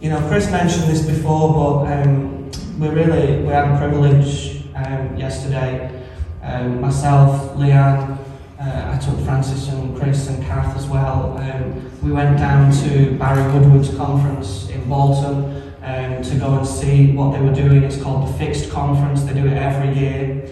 you 0.00 0.10
know, 0.10 0.20
Chris 0.28 0.50
mentioned 0.50 0.84
this 0.84 1.06
before, 1.06 1.54
but 1.54 1.92
um, 1.92 2.50
we 2.78 2.88
really 2.88 3.42
we 3.42 3.48
had 3.48 3.70
a 3.70 3.78
privilege 3.78 4.62
um, 4.74 5.16
yesterday. 5.16 5.90
Um, 6.42 6.80
myself, 6.80 7.56
Leanne, 7.56 8.18
uh, 8.60 8.92
I 8.94 8.98
took 8.98 9.18
Francis 9.24 9.68
and 9.68 9.96
Chris 9.96 10.28
and 10.28 10.44
Kath 10.44 10.76
as 10.76 10.86
well. 10.86 11.38
Um, 11.38 11.90
we 12.02 12.12
went 12.12 12.36
down 12.36 12.70
to 12.84 13.16
Barry 13.18 13.50
Woodward's 13.52 13.94
conference 13.96 14.68
in 14.68 14.86
Bolton 14.86 15.72
um, 15.82 16.22
to 16.22 16.38
go 16.38 16.58
and 16.58 16.66
see 16.66 17.12
what 17.12 17.32
they 17.32 17.40
were 17.40 17.54
doing. 17.54 17.82
It's 17.82 18.00
called 18.00 18.28
the 18.28 18.32
Fixed 18.34 18.70
Conference. 18.70 19.22
They 19.22 19.32
do 19.32 19.46
it 19.46 19.54
every 19.54 19.98
year. 19.98 20.50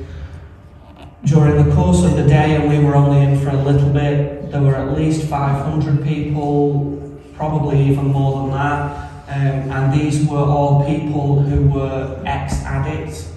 During 1.24 1.68
the 1.68 1.74
course 1.74 2.02
of 2.02 2.16
the 2.16 2.24
day, 2.24 2.56
and 2.56 2.68
we 2.68 2.78
were 2.82 2.96
only 2.96 3.22
in 3.22 3.38
for 3.40 3.50
a 3.50 3.62
little 3.62 3.90
bit, 3.90 4.50
there 4.50 4.62
were 4.62 4.74
at 4.74 4.96
least 4.96 5.26
500 5.28 6.02
people, 6.02 7.20
probably 7.36 7.80
even 7.82 8.06
more 8.06 8.42
than 8.42 8.50
that. 8.52 9.03
Um, 9.34 9.72
and 9.72 10.00
these 10.00 10.24
were 10.28 10.38
all 10.38 10.86
people 10.86 11.40
who 11.40 11.68
were 11.68 12.22
ex 12.24 12.62
addicts. 12.62 13.32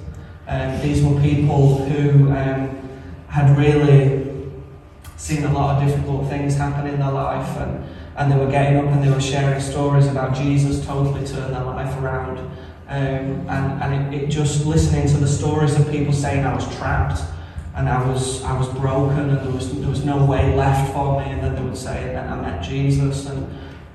Um, 0.48 0.80
these 0.82 1.04
were 1.04 1.20
people 1.20 1.84
who 1.86 2.30
um, 2.30 2.78
had 3.30 3.58
really 3.58 4.52
seen 5.16 5.44
a 5.44 5.52
lot 5.52 5.82
of 5.82 5.90
difficult 5.90 6.30
things 6.30 6.56
happen 6.56 6.86
in 6.86 7.00
their 7.00 7.12
life, 7.12 7.58
and, 7.58 7.84
and 8.16 8.32
they 8.32 8.38
were 8.38 8.52
getting 8.52 8.78
up 8.78 8.86
and 8.94 9.04
they 9.04 9.10
were 9.10 9.20
sharing 9.20 9.60
stories 9.60 10.06
about 10.06 10.36
Jesus 10.36 10.86
totally 10.86 11.26
turned 11.26 11.56
their 11.56 11.64
life 11.64 11.98
around. 11.98 12.38
Um, 12.90 13.50
and 13.50 13.84
and 13.84 14.14
it, 14.14 14.24
it 14.24 14.28
just 14.28 14.68
listening 14.68 15.08
to 15.08 15.18
the 15.18 15.28
stories 15.28 15.76
of 15.80 15.90
people 15.90 16.14
saying 16.14 16.46
I 16.46 16.54
was 16.54 16.78
trapped 16.78 17.22
and 17.74 17.90
I 17.90 18.08
was 18.08 18.44
I 18.44 18.58
was 18.58 18.68
broken 18.70 19.30
and 19.32 19.40
there 19.40 19.52
was 19.52 19.78
there 19.80 19.90
was 19.90 20.06
no 20.06 20.24
way 20.24 20.56
left 20.56 20.94
for 20.94 21.20
me 21.20 21.32
and 21.32 21.44
then 21.44 21.56
they 21.56 21.62
would 21.62 21.76
say 21.76 22.16
and 22.16 22.30
I 22.30 22.40
met 22.40 22.64
Jesus 22.64 23.26
and 23.26 23.48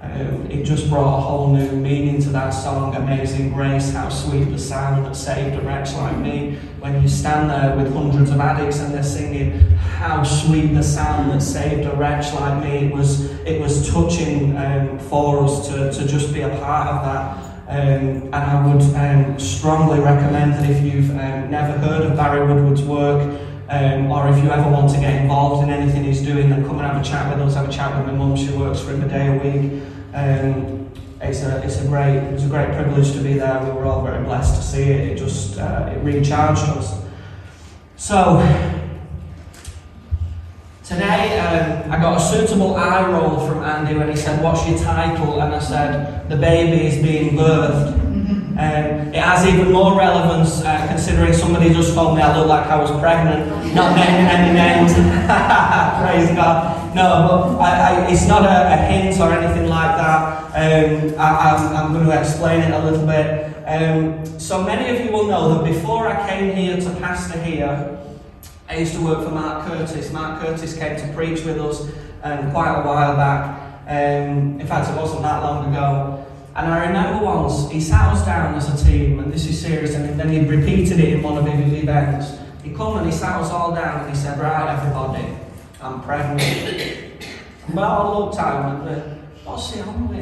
um, 0.03 0.51
it 0.51 0.65
just 0.65 0.89
brought 0.89 1.17
a 1.17 1.21
whole 1.21 1.55
new 1.55 1.71
meaning 1.71 2.21
to 2.23 2.31
that 2.31 2.51
song, 2.51 2.97
Amazing 2.97 3.53
Grace, 3.53 3.93
how 3.93 4.09
sweet 4.09 4.45
the 4.45 4.59
sound 4.59 5.07
that 5.07 5.15
saved 5.15 5.57
a 5.57 5.63
wretch 5.63 5.95
like 5.95 6.19
me. 6.19 6.59
When 6.81 7.01
you 7.01 7.09
stand 7.09 7.49
there 7.49 7.77
with 7.77 7.95
hundreds 7.95 8.31
of 8.31 8.41
addicts 8.41 8.81
and 8.81 8.93
they're 8.93 9.05
singing, 9.05 9.53
how 9.77 10.25
sweet 10.25 10.75
the 10.75 10.83
sound 10.83 11.31
that 11.31 11.41
saved 11.41 11.87
a 11.87 11.95
wretch 11.95 12.35
like 12.35 12.65
me. 12.65 12.89
It 12.89 12.93
was, 12.93 13.31
it 13.43 13.61
was 13.61 13.89
touching 13.93 14.57
um, 14.57 14.99
for 14.99 15.45
us 15.45 15.69
to, 15.69 15.93
to 15.93 16.09
just 16.09 16.35
be 16.35 16.41
a 16.41 16.49
part 16.59 16.89
of 16.89 17.05
that. 17.05 17.53
Um, 17.69 18.25
and 18.25 18.35
I 18.35 18.67
would 18.67 18.83
um, 18.97 19.39
strongly 19.39 20.01
recommend 20.01 20.55
that 20.55 20.69
if 20.69 20.83
you've 20.83 21.11
um, 21.11 21.49
never 21.49 21.79
heard 21.79 22.03
of 22.03 22.17
Barry 22.17 22.45
Woodward's 22.45 22.83
work, 22.83 23.41
um, 23.69 24.11
or 24.11 24.29
if 24.29 24.43
you 24.43 24.51
ever 24.51 24.69
want 24.69 24.93
to 24.93 25.01
get 25.01 25.23
involved 25.23 25.63
in 25.63 25.71
anything 25.73 26.03
he's 26.03 26.21
doing, 26.21 26.51
then 26.51 26.67
come 26.67 26.81
and 26.81 26.87
have 26.87 27.01
a 27.01 27.05
chat 27.05 27.33
with 27.33 27.47
us. 27.47 27.55
Have 27.55 27.69
a 27.69 27.73
chat 27.73 27.97
with 27.97 28.13
my 28.13 28.19
mum. 28.19 28.37
She 28.37 28.51
works 28.51 28.81
for 28.81 28.91
him 28.91 29.03
a 29.03 29.09
day 29.09 29.29
a 29.29 29.39
week. 29.39 29.83
Um, 30.15 30.91
it's 31.23 31.43
a 31.43 31.63
it's 31.63 31.81
a 31.81 31.87
great 31.87 32.17
it 32.17 32.33
was 32.33 32.45
a 32.45 32.49
great 32.49 32.69
privilege 32.73 33.13
to 33.13 33.21
be 33.21 33.35
there. 33.35 33.63
We 33.65 33.71
were 33.71 33.87
all 33.87 34.05
very 34.05 34.23
blessed 34.25 34.57
to 34.57 34.63
see 34.63 34.83
it. 34.83 35.13
It 35.13 35.19
just 35.19 35.59
uh, 35.59 35.91
it 35.95 35.99
recharged 36.03 36.63
us. 36.65 37.01
So 37.97 38.39
today 40.85 41.39
um, 41.39 41.91
I 41.91 41.97
got 41.99 42.21
a 42.21 42.21
suitable 42.21 42.75
eye 42.77 43.11
roll 43.11 43.47
from 43.47 43.63
Andy 43.63 43.95
when 43.95 44.11
he 44.11 44.17
said, 44.17 44.43
"What's 44.43 44.69
your 44.69 44.79
title?" 44.79 45.41
and 45.41 45.55
I 45.55 45.59
said, 45.61 46.29
"The 46.29 46.37
baby 46.37 46.89
is 46.89 47.03
being 47.03 47.37
birthed." 47.37 48.12
Um, 48.53 49.15
it 49.15 49.23
has 49.23 49.47
even 49.47 49.73
more 49.73 49.97
relevance 49.97 50.61
uh, 50.63 50.87
considering 50.87 51.33
somebody 51.33 51.73
just 51.73 51.95
told 51.95 52.17
me 52.17 52.23
I 52.23 52.37
look 52.37 52.49
like 52.49 52.67
I 52.67 52.77
was 52.77 52.91
pregnant, 53.01 53.49
not 53.75 53.97
naming 53.97 54.27
any 54.29 54.53
names. 54.53 54.93
Praise 56.03 56.37
God. 56.37 56.95
No, 56.95 57.57
but 57.57 57.63
I, 57.63 58.05
I, 58.05 58.11
it's 58.13 58.29
not 58.29 58.45
a, 58.45 58.75
a, 58.75 58.77
hint 58.77 59.19
or 59.19 59.33
anything 59.33 59.71
like 59.71 59.97
that. 59.97 60.45
Um, 60.53 61.19
I, 61.19 61.83
am 61.83 61.95
going 61.95 62.05
to 62.05 62.21
explain 62.21 62.61
it 62.61 62.73
a 62.73 62.85
little 62.85 63.07
bit. 63.07 63.55
Um, 63.67 64.39
so 64.39 64.63
many 64.63 64.95
of 64.95 65.03
you 65.03 65.11
will 65.11 65.29
know 65.29 65.55
that 65.55 65.65
before 65.65 66.07
I 66.07 66.29
came 66.29 66.55
here 66.55 66.77
to 66.77 66.91
pastor 67.01 67.41
here, 67.41 67.99
I 68.69 68.77
used 68.77 68.93
to 68.95 69.01
work 69.03 69.25
for 69.25 69.31
Mark 69.31 69.67
Curtis. 69.67 70.13
Mark 70.13 70.43
Curtis 70.43 70.77
came 70.77 70.97
to 70.99 71.13
preach 71.15 71.43
with 71.45 71.59
us 71.59 71.89
um, 72.23 72.51
quite 72.51 72.79
a 72.79 72.83
while 72.83 73.17
back. 73.17 73.63
Um, 73.87 74.61
in 74.61 74.67
fact, 74.67 74.91
it 74.91 74.97
wasn't 74.97 75.23
that 75.23 75.43
long 75.43 75.73
ago. 75.73 76.22
And 76.55 76.71
I 76.71 76.87
remember 76.87 77.25
once 77.25 77.71
he 77.71 77.81
sat 77.81 78.13
us 78.13 78.25
down 78.27 78.55
as 78.55 78.69
a 78.69 78.85
team, 78.85 79.19
and 79.21 79.33
this 79.33 79.47
is 79.47 79.61
serious, 79.61 79.95
and 79.95 80.21
then 80.21 80.29
he 80.29 80.41
repeated 80.41 81.01
it 81.01 81.15
in 81.15 81.23
one 81.23 81.39
of 81.39 81.47
his 81.47 81.83
events. 81.83 82.39
He 82.63 82.75
come 82.75 82.99
and 82.99 83.07
he 83.07 83.13
sat 83.13 83.41
us 83.41 83.51
all 83.51 83.75
down 83.75 84.03
and 84.03 84.11
he 84.11 84.17
said, 84.17 84.39
Right, 84.39 84.79
everybody, 84.79 85.27
I'm 85.81 86.03
pregnant. 86.03 86.43
and 87.67 87.75
we 87.75 87.83
all 87.83 88.27
looked 88.27 88.39
at 88.39 88.55
him 88.55 88.77
and 88.77 88.85
went, 88.85 89.19
What's 89.45 89.73
he 89.73 89.81
on 89.81 90.09
with? 90.09 90.19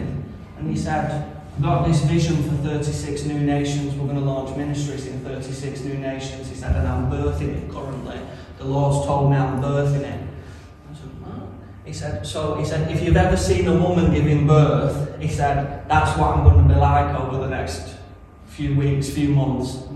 And 0.59 0.71
he 0.71 0.77
said, 0.77 1.31
I've 1.57 1.63
got 1.63 1.87
this 1.87 2.03
vision 2.05 2.37
for 2.43 2.57
36 2.63 3.25
new 3.25 3.41
nations. 3.41 3.95
We're 3.95 4.07
going 4.07 4.19
to 4.19 4.25
launch 4.25 4.57
ministries 4.57 5.07
in 5.07 5.21
36 5.21 5.83
new 5.83 5.99
nations. 5.99 6.49
He 6.49 6.55
said, 6.55 6.75
and 6.77 6.89
I'm 6.89 7.11
birthing 7.11 7.63
it 7.63 7.71
currently. 7.71 8.19
The 8.57 8.65
Lord's 8.65 9.07
told 9.07 9.31
me 9.31 9.37
I'm 9.37 9.61
birthing 9.61 10.03
it. 10.03 10.21
He 11.91 11.95
said, 11.95 12.25
so 12.25 12.55
he 12.55 12.65
said, 12.65 12.89
if 12.89 13.03
you've 13.03 13.17
ever 13.17 13.37
seen 13.37 13.67
a 13.67 13.75
woman 13.75 14.15
giving 14.15 14.47
birth, 14.47 15.21
he 15.21 15.27
said, 15.27 15.89
that's 15.89 16.17
what 16.17 16.37
I'm 16.37 16.45
going 16.45 16.69
to 16.69 16.73
be 16.73 16.79
like 16.79 17.19
over 17.19 17.39
the 17.39 17.49
next 17.49 17.97
few 18.47 18.77
weeks, 18.77 19.11
few 19.11 19.31
months. 19.31 19.89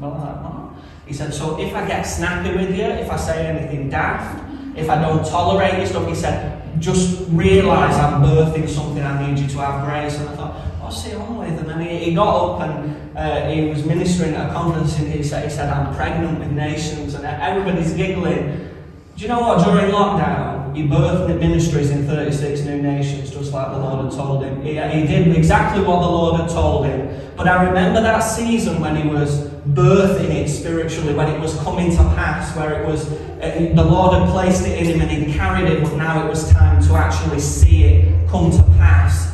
He 1.06 1.14
said, 1.14 1.32
so 1.32 1.56
if 1.60 1.72
I 1.72 1.86
get 1.86 2.02
snappy 2.02 2.50
with 2.50 2.76
you, 2.76 2.82
if 2.82 3.08
I 3.08 3.16
say 3.16 3.46
anything 3.46 3.90
daft, 3.90 4.42
if 4.76 4.90
I 4.90 5.00
don't 5.00 5.24
tolerate 5.24 5.74
your 5.74 5.86
stuff, 5.86 6.08
he 6.08 6.16
said, 6.16 6.80
just 6.80 7.28
realise 7.28 7.94
I'm 7.94 8.24
birthing 8.24 8.68
something, 8.68 9.00
I 9.00 9.30
need 9.30 9.38
you 9.38 9.46
to 9.46 9.58
have 9.58 9.86
grace. 9.86 10.18
And 10.18 10.30
I 10.30 10.34
thought, 10.34 10.54
what's 10.82 11.04
he 11.04 11.14
on 11.14 11.38
with? 11.38 11.60
And 11.60 11.70
then 11.70 11.80
he, 11.80 12.06
he 12.06 12.14
got 12.16 12.60
up 12.60 12.68
and 12.68 13.16
uh, 13.16 13.48
he 13.48 13.68
was 13.68 13.84
ministering 13.84 14.34
at 14.34 14.50
a 14.50 14.52
conference 14.52 14.98
and 14.98 15.12
he 15.12 15.22
said, 15.22 15.44
he 15.44 15.50
said, 15.50 15.72
I'm 15.72 15.94
pregnant 15.94 16.40
with 16.40 16.50
nations. 16.50 17.14
And 17.14 17.24
everybody's 17.24 17.92
giggling. 17.92 18.68
Do 19.14 19.22
you 19.22 19.28
know 19.28 19.38
what? 19.38 19.64
During 19.64 19.92
lockdown, 19.92 20.63
he 20.74 20.88
birthed 20.88 21.38
ministries 21.38 21.90
in 21.90 22.06
36 22.06 22.62
new 22.62 22.82
nations, 22.82 23.30
just 23.30 23.52
like 23.52 23.70
the 23.70 23.78
Lord 23.78 24.04
had 24.04 24.12
told 24.12 24.44
him. 24.44 24.60
He, 24.62 24.70
he 24.74 25.06
did 25.06 25.36
exactly 25.36 25.84
what 25.84 26.00
the 26.00 26.08
Lord 26.08 26.40
had 26.40 26.50
told 26.50 26.86
him. 26.86 27.08
But 27.36 27.48
I 27.48 27.64
remember 27.64 28.00
that 28.02 28.20
season 28.20 28.80
when 28.80 28.96
he 28.96 29.08
was 29.08 29.48
birthing 29.68 30.30
it 30.30 30.48
spiritually, 30.48 31.14
when 31.14 31.28
it 31.28 31.40
was 31.40 31.56
coming 31.60 31.90
to 31.92 31.96
pass, 31.96 32.56
where 32.56 32.82
it 32.82 32.86
was 32.86 33.10
uh, 33.44 33.72
the 33.74 33.84
Lord 33.84 34.18
had 34.18 34.30
placed 34.30 34.66
it 34.66 34.78
in 34.78 34.86
him 34.86 35.00
and 35.00 35.10
he 35.10 35.32
carried 35.32 35.70
it, 35.70 35.82
but 35.82 35.94
now 35.96 36.24
it 36.24 36.28
was 36.28 36.50
time 36.50 36.82
to 36.82 36.94
actually 36.94 37.40
see 37.40 37.84
it 37.84 38.28
come 38.28 38.50
to 38.50 38.62
pass. 38.78 39.32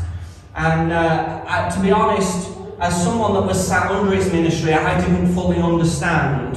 And 0.55 0.93
uh, 0.93 1.45
I, 1.47 1.69
to 1.69 1.81
be 1.81 1.91
honest, 1.91 2.51
as 2.81 3.03
someone 3.03 3.34
that 3.34 3.43
was 3.43 3.67
sat 3.67 3.91
under 3.91 4.15
his 4.15 4.33
ministry, 4.33 4.72
I 4.72 5.01
didn't 5.01 5.33
fully 5.34 5.59
understand 5.59 6.57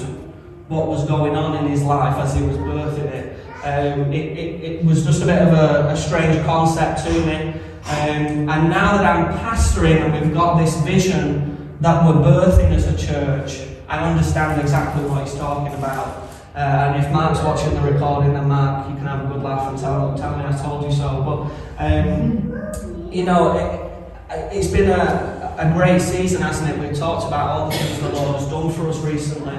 what 0.68 0.88
was 0.88 1.06
going 1.06 1.36
on 1.36 1.64
in 1.64 1.72
his 1.72 1.84
life 1.84 2.18
as 2.18 2.34
he 2.34 2.42
was 2.42 2.58
birthing 2.58 3.06
it. 3.06 3.23
Um, 3.64 4.12
it, 4.12 4.38
it, 4.38 4.64
it, 4.64 4.86
was 4.86 5.06
just 5.06 5.24
a 5.24 5.26
bit 5.26 5.42
of 5.42 5.54
a, 5.54 5.88
a 5.88 5.96
strange 5.96 6.44
concept 6.46 7.06
to 7.06 7.14
me. 7.26 7.54
Um, 7.86 8.50
and 8.50 8.70
now 8.70 8.98
that 8.98 9.06
I'm 9.06 9.38
pastoring 9.40 10.02
and 10.02 10.14
we've 10.14 10.34
got 10.34 10.58
this 10.58 10.76
vision 10.82 11.78
that 11.80 12.06
we're 12.06 12.22
birthing 12.22 12.72
as 12.72 12.88
a 12.88 12.98
church, 12.98 13.66
I 13.88 14.10
understand 14.10 14.60
exactly 14.60 15.06
what 15.06 15.26
he's 15.26 15.36
talking 15.36 15.74
about. 15.76 16.30
Uh, 16.56 16.60
and 16.60 17.04
if 17.04 17.10
Mark's 17.12 17.40
watching 17.40 17.74
the 17.74 17.82
recording, 17.82 18.34
then 18.34 18.50
Mark, 18.50 18.90
you 18.90 18.96
can 18.96 19.06
have 19.06 19.26
a 19.26 19.34
good 19.34 19.42
laugh 19.42 19.70
and 19.70 19.80
tell, 19.80 20.14
tell 20.18 20.38
me 20.38 20.44
I 20.44 20.52
told 20.62 20.84
you 20.84 20.92
so. 20.92 21.50
But, 21.78 21.84
um, 21.84 23.12
you 23.12 23.24
know, 23.24 23.58
it, 23.58 24.54
has 24.54 24.72
been 24.72 24.90
a, 24.90 25.56
a 25.58 25.72
great 25.74 26.02
season, 26.02 26.42
hasn't 26.42 26.70
it? 26.70 26.80
We've 26.80 26.98
talked 26.98 27.28
about 27.28 27.48
all 27.50 27.70
the 27.70 27.78
things 27.78 28.00
the 28.00 28.10
Lord 28.10 28.40
has 28.40 28.50
done 28.50 28.72
for 28.72 28.90
us 28.90 29.00
recently. 29.00 29.56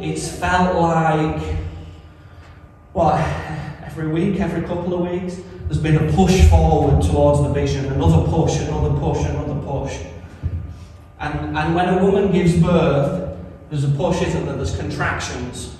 It's 0.00 0.28
felt 0.28 0.76
like 0.76 1.63
what, 2.94 3.20
every 3.84 4.06
week, 4.08 4.40
every 4.40 4.62
couple 4.62 4.94
of 4.94 5.12
weeks, 5.12 5.40
there's 5.64 5.78
been 5.78 5.96
a 5.96 6.12
push 6.12 6.48
forward 6.48 7.02
towards 7.02 7.42
the 7.42 7.48
vision, 7.48 7.86
another 7.86 8.26
push, 8.30 8.56
another 8.60 8.96
push, 9.00 9.18
another 9.26 9.60
push. 9.62 9.98
And, 11.18 11.58
and 11.58 11.74
when 11.74 11.88
a 11.88 12.04
woman 12.04 12.30
gives 12.30 12.56
birth, 12.56 13.36
there's 13.68 13.82
a 13.82 13.88
push, 13.88 14.22
isn't 14.22 14.46
there? 14.46 14.54
There's 14.54 14.76
contractions. 14.76 15.76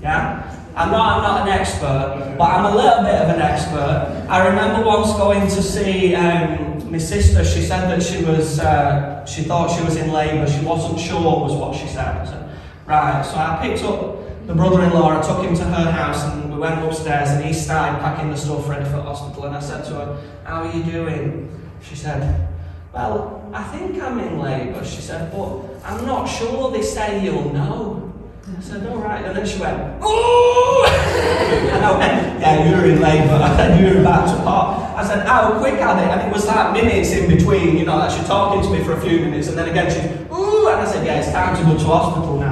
Yeah? 0.00 0.56
I'm 0.74 0.90
not, 0.90 1.18
I'm 1.18 1.22
not 1.22 1.48
an 1.48 1.60
expert, 1.60 2.36
but 2.38 2.44
I'm 2.44 2.72
a 2.72 2.74
little 2.74 3.02
bit 3.02 3.16
of 3.16 3.28
an 3.28 3.42
expert. 3.42 4.26
I 4.30 4.48
remember 4.48 4.86
once 4.86 5.12
going 5.12 5.42
to 5.42 5.62
see 5.62 6.14
um, 6.14 6.90
my 6.90 6.98
sister. 6.98 7.44
She 7.44 7.60
said 7.60 7.90
that 7.90 8.02
she 8.02 8.24
was, 8.24 8.60
uh, 8.60 9.26
she 9.26 9.42
thought 9.42 9.76
she 9.76 9.84
was 9.84 9.96
in 9.96 10.10
labour. 10.10 10.48
She 10.48 10.64
wasn't 10.64 10.98
sure, 10.98 11.20
was 11.20 11.52
what 11.52 11.76
she 11.76 11.86
said. 11.86 12.24
said 12.24 12.58
right, 12.86 13.22
so 13.22 13.36
I 13.36 13.58
picked 13.60 13.84
up 13.84 14.19
the 14.50 14.56
brother-in-law, 14.56 15.20
I 15.20 15.22
took 15.22 15.44
him 15.44 15.54
to 15.54 15.64
her 15.64 15.92
house 15.92 16.24
and 16.24 16.52
we 16.52 16.58
went 16.58 16.84
upstairs 16.84 17.30
and 17.30 17.44
he 17.44 17.52
started 17.52 18.00
packing 18.00 18.30
the 18.30 18.36
stuff 18.36 18.68
ready 18.68 18.84
for 18.84 19.00
hospital 19.00 19.44
and 19.44 19.54
I 19.54 19.60
said 19.60 19.84
to 19.84 19.94
her, 19.94 20.20
how 20.44 20.64
are 20.64 20.76
you 20.76 20.82
doing? 20.82 21.48
She 21.82 21.94
said, 21.94 22.48
well, 22.92 23.48
I 23.54 23.62
think 23.62 24.02
I'm 24.02 24.18
in 24.18 24.40
labour. 24.40 24.84
She 24.84 25.02
said, 25.02 25.30
but 25.30 25.62
I'm 25.84 26.04
not 26.04 26.24
sure. 26.24 26.72
They 26.72 26.82
say 26.82 27.22
you'll 27.24 27.52
know. 27.52 28.12
I 28.58 28.60
said, 28.60 28.84
all 28.88 28.98
right. 28.98 29.24
And 29.24 29.36
then 29.36 29.46
she 29.46 29.60
went, 29.60 29.78
ooh! 30.02 30.84
and 31.70 31.84
I 31.84 31.96
went, 31.96 32.40
yeah, 32.40 32.68
you're 32.68 32.92
in 32.92 33.00
labour. 33.00 33.34
I 33.44 33.56
said, 33.56 33.80
you're 33.80 34.00
about 34.00 34.36
to 34.36 34.42
pop. 34.42 34.98
I 34.98 35.06
said, 35.06 35.24
how 35.28 35.60
quick 35.60 35.74
are 35.74 35.94
they? 35.94 36.10
And 36.10 36.28
it 36.28 36.34
was 36.34 36.46
like 36.48 36.72
minutes 36.72 37.12
in 37.12 37.30
between, 37.30 37.78
you 37.78 37.84
know, 37.84 37.96
like 37.98 38.10
she's 38.10 38.26
talking 38.26 38.62
to 38.62 38.70
me 38.70 38.82
for 38.82 38.94
a 38.94 39.00
few 39.00 39.20
minutes, 39.20 39.46
and 39.46 39.56
then 39.56 39.68
again 39.68 39.88
she's, 39.88 40.04
ooh, 40.36 40.68
and 40.68 40.80
I 40.80 40.84
said, 40.84 41.06
yeah, 41.06 41.20
it's 41.20 41.30
time 41.30 41.56
to 41.56 41.62
go 41.62 41.78
to 41.78 41.84
hospital 41.84 42.38
now. 42.38 42.49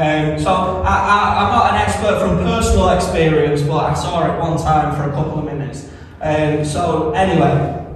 Um, 0.00 0.38
so 0.38 0.82
I, 0.82 1.44
am 1.44 1.52
not 1.52 1.74
an 1.74 1.76
expert 1.82 2.20
from 2.20 2.38
personal 2.38 2.88
experience, 2.88 3.60
but 3.60 3.84
I 3.84 3.92
saw 3.92 4.24
it 4.24 4.40
one 4.40 4.56
time 4.56 4.96
for 4.96 5.02
a 5.02 5.12
couple 5.12 5.40
of 5.40 5.44
minutes. 5.44 5.90
Um, 6.22 6.64
so 6.64 7.12
anyway, 7.12 7.86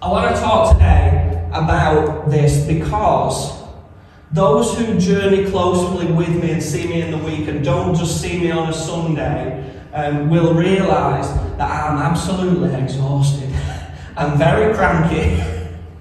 I 0.00 0.08
want 0.08 0.34
to 0.34 0.40
talk 0.40 0.72
today 0.72 1.46
about 1.52 2.30
this 2.30 2.66
because 2.66 3.62
those 4.32 4.74
who 4.78 4.98
journey 4.98 5.44
closely 5.50 6.10
with 6.10 6.30
me 6.30 6.52
and 6.52 6.62
see 6.62 6.86
me 6.86 7.02
in 7.02 7.10
the 7.10 7.18
week 7.18 7.46
and 7.46 7.62
don't 7.62 7.94
just 7.94 8.22
see 8.22 8.40
me 8.40 8.50
on 8.50 8.70
a 8.70 8.72
Sunday 8.72 9.82
um, 9.92 10.30
will 10.30 10.54
realise 10.54 11.28
that 11.58 11.60
I'm 11.60 11.98
absolutely 11.98 12.72
exhausted. 12.74 13.54
I'm 14.16 14.38
very 14.38 14.74
cranky. 14.74 15.42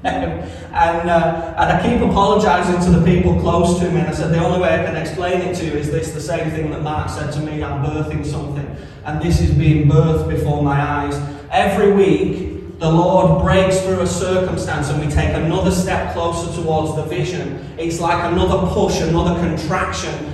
and, 0.74 1.08
uh, 1.08 1.54
and 1.56 1.72
I 1.72 1.81
keep 1.84 2.02
apologising 2.02 2.81
to 2.92 3.00
the 3.00 3.06
people 3.06 3.40
close 3.40 3.80
to 3.80 3.92
me. 3.92 4.00
And 4.00 4.08
I 4.08 4.12
said, 4.12 4.34
the 4.34 4.44
only 4.44 4.60
way 4.60 4.74
I 4.74 4.84
can 4.84 4.96
explain 4.96 5.42
it 5.42 5.56
to 5.58 5.66
you 5.66 5.74
is 5.74 5.92
this 5.92 6.14
the 6.14 6.22
same 6.22 6.50
thing 6.50 6.72
that 6.72 6.81
Mark 6.81 7.10
said 7.10 7.31
to 7.34 7.40
me 7.42 7.64
I'm 7.64 7.86
birthing 7.86 8.25
something. 8.25 8.75
And 9.06 9.22
this 9.22 9.40
is 9.40 9.52
being 9.52 9.88
birthed 9.88 10.30
before 10.30 10.64
my 10.64 10.81
eyes. 10.81 11.16
Every 11.52 11.92
week, 11.92 12.80
the 12.80 12.90
Lord 12.92 13.44
breaks 13.44 13.81
through 13.81 14.00
a 14.00 14.08
circumstance 14.08 14.90
and 14.90 15.00
we 15.00 15.12
take 15.12 15.36
another 15.36 15.70
step 15.70 16.12
closer 16.14 16.52
towards 16.60 16.96
the 16.96 17.04
vision. 17.04 17.64
It's 17.78 18.00
like 18.00 18.24
another 18.31 18.68
push, 18.74 19.00
another 19.00 19.40
contraction. 19.40 20.34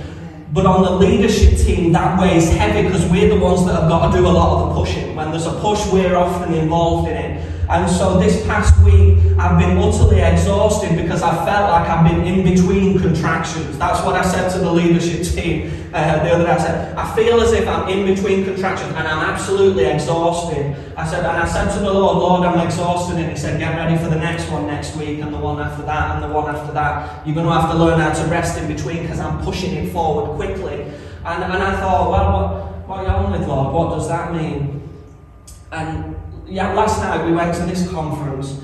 But 0.54 0.64
on 0.64 0.82
the 0.82 0.90
leadership 0.90 1.58
team, 1.58 1.92
that 1.92 2.18
weighs 2.18 2.50
heavy 2.50 2.88
because 2.88 3.06
we're 3.10 3.28
the 3.28 3.38
ones 3.38 3.66
that 3.66 3.78
have 3.78 3.90
got 3.90 4.10
to 4.10 4.16
do 4.16 4.26
a 4.26 4.28
lot 4.28 4.62
of 4.62 4.68
the 4.70 4.80
pushing. 4.80 5.14
When 5.14 5.30
there's 5.30 5.46
a 5.46 5.52
push, 5.60 5.86
we're 5.92 6.16
often 6.16 6.54
involved 6.54 7.08
in 7.10 7.16
it. 7.16 7.59
And 7.70 7.88
so 7.88 8.18
this 8.18 8.44
past 8.46 8.76
week, 8.84 9.16
I've 9.38 9.56
been 9.56 9.78
utterly 9.78 10.20
exhausted 10.20 10.96
because 10.96 11.22
I 11.22 11.32
felt 11.46 11.70
like 11.70 11.88
I've 11.88 12.04
been 12.04 12.26
in 12.26 12.42
between 12.42 12.98
contractions. 12.98 13.78
That's 13.78 14.04
what 14.04 14.16
I 14.16 14.22
said 14.22 14.50
to 14.54 14.58
the 14.58 14.72
leadership 14.72 15.24
team 15.24 15.70
uh, 15.94 16.24
the 16.24 16.32
other 16.32 16.44
day. 16.46 16.50
I 16.50 16.58
said, 16.58 16.96
I 16.96 17.14
feel 17.14 17.40
as 17.40 17.52
if 17.52 17.68
I'm 17.68 17.88
in 17.88 18.12
between 18.12 18.44
contractions 18.44 18.92
and 18.96 19.06
I'm 19.06 19.30
absolutely 19.30 19.84
exhausted. 19.84 20.74
I 20.96 21.06
said, 21.08 21.20
and 21.20 21.36
I 21.36 21.46
said 21.46 21.72
to 21.74 21.78
the 21.78 21.92
Lord, 21.92 22.16
Lord, 22.18 22.42
I'm 22.42 22.66
exhausted. 22.66 23.18
And 23.18 23.30
He 23.30 23.36
said, 23.36 23.60
get 23.60 23.76
ready 23.76 23.96
for 24.02 24.10
the 24.10 24.18
next 24.18 24.50
one 24.50 24.66
next 24.66 24.96
week 24.96 25.20
and 25.20 25.32
the 25.32 25.38
one 25.38 25.60
after 25.60 25.84
that 25.84 26.16
and 26.16 26.24
the 26.24 26.34
one 26.34 26.52
after 26.52 26.72
that. 26.72 27.24
You're 27.24 27.36
going 27.36 27.46
to 27.46 27.52
have 27.52 27.70
to 27.70 27.76
learn 27.76 28.00
how 28.00 28.12
to 28.12 28.24
rest 28.28 28.58
in 28.58 28.66
between 28.66 29.02
because 29.02 29.20
I'm 29.20 29.44
pushing 29.44 29.74
it 29.74 29.92
forward 29.92 30.34
quickly. 30.34 30.82
And, 31.24 31.44
and 31.44 31.62
I 31.62 31.78
thought, 31.78 32.10
well, 32.10 32.32
what, 32.32 32.88
what 32.88 32.98
are 32.98 33.04
you 33.04 33.26
on 33.26 33.38
with, 33.38 33.46
Lord? 33.48 33.72
What 33.72 33.96
does 33.96 34.08
that 34.08 34.34
mean? 34.34 34.88
And 35.70 36.16
yeah, 36.50 36.72
last 36.72 37.00
night 37.00 37.24
we 37.24 37.32
went 37.32 37.54
to 37.54 37.62
this 37.62 37.88
conference 37.90 38.60